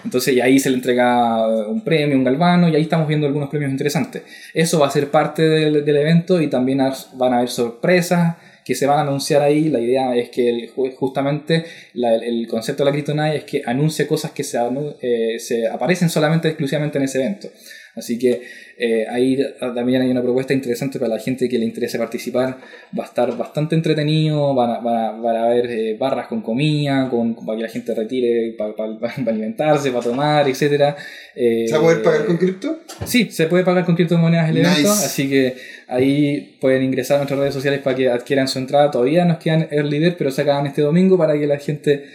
[0.03, 3.49] Entonces y ahí se le entrega un premio, un galvano y ahí estamos viendo algunos
[3.49, 4.24] premios interesantes.
[4.53, 6.80] Eso va a ser parte del, del evento y también
[7.14, 8.36] van a haber sorpresas
[8.66, 9.70] que se van a anunciar ahí.
[9.70, 11.63] La idea es que el, justamente
[11.93, 14.57] el concepto de la Kryptonite es que anuncie cosas que se,
[15.01, 17.47] eh, se aparecen solamente exclusivamente en ese evento.
[17.95, 18.41] Así que
[18.77, 22.57] eh, ahí también hay una propuesta interesante para la gente que le interese participar.
[22.97, 27.35] Va a estar bastante entretenido, van a, van a, haber eh, barras con comida, con,
[27.45, 30.95] para que la gente retire, para, para, alimentarse, para tomar, etc.
[31.35, 32.79] Eh, ¿Se va a poder pagar con cripto?
[33.05, 35.55] Sí, se puede pagar con criptomonedas el evento, así que
[35.87, 38.91] ahí pueden ingresar a nuestras redes sociales para que adquieran su entrada.
[38.91, 42.05] Todavía nos quedan early bird, pero se acaban este domingo para que la gente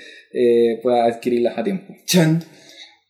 [0.82, 1.96] pueda adquirirlas a tiempo.
[2.04, 2.44] Chan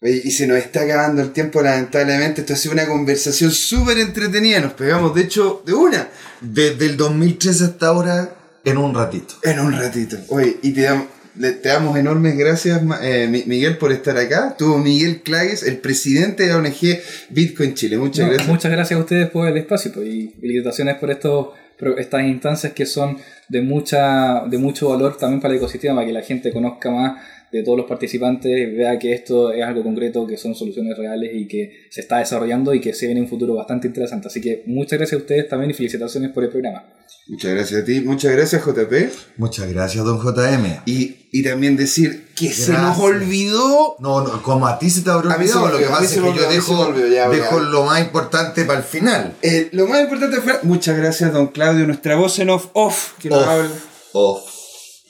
[0.02, 2.40] y se nos está acabando el tiempo, lamentablemente.
[2.40, 4.58] Esto ha sido una conversación súper entretenida.
[4.60, 6.08] Nos pegamos, de hecho, de una.
[6.40, 8.34] Desde el 2013 hasta ahora,
[8.64, 9.34] en un ratito.
[9.42, 10.16] En un ratito.
[10.28, 11.06] Oye, y te damos,
[11.38, 14.56] te damos enormes gracias, eh, Miguel, por estar acá.
[14.56, 17.98] Tuvo Miguel Clagues, el presidente de la ONG Bitcoin Chile.
[17.98, 18.48] Muchas gracias.
[18.48, 21.52] Muchas gracias a ustedes por el espacio pues, y felicitaciones por esto,
[21.98, 23.18] estas instancias que son
[23.50, 27.20] de, mucha, de mucho valor también para el ecosistema, para que la gente conozca más
[27.52, 31.48] de todos los participantes vea que esto es algo concreto, que son soluciones reales y
[31.48, 34.28] que se está desarrollando y que se viene un futuro bastante interesante.
[34.28, 36.84] Así que muchas gracias a ustedes también y felicitaciones por el programa.
[37.28, 38.92] Muchas gracias a ti, muchas gracias JP.
[39.36, 40.82] Muchas gracias don JM.
[40.86, 43.96] Y, y también decir que se nos olvidó...
[44.00, 46.50] No, no, como a ti se te habrá olvidado, lo que pasa es que yo
[46.50, 49.34] dejo, dejo lo más importante para el final.
[49.42, 50.58] Eh, lo más importante fue...
[50.62, 53.70] Muchas gracias don Claudio, nuestra voz en off, off, que nos habla.
[54.12, 54.42] Off,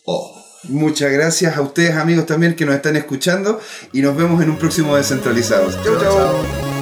[0.04, 0.39] off.
[0.64, 3.60] Muchas gracias a ustedes amigos también que nos están escuchando
[3.92, 5.82] y nos vemos en un próximo Descentralizados.
[5.82, 6.79] Chau, chau.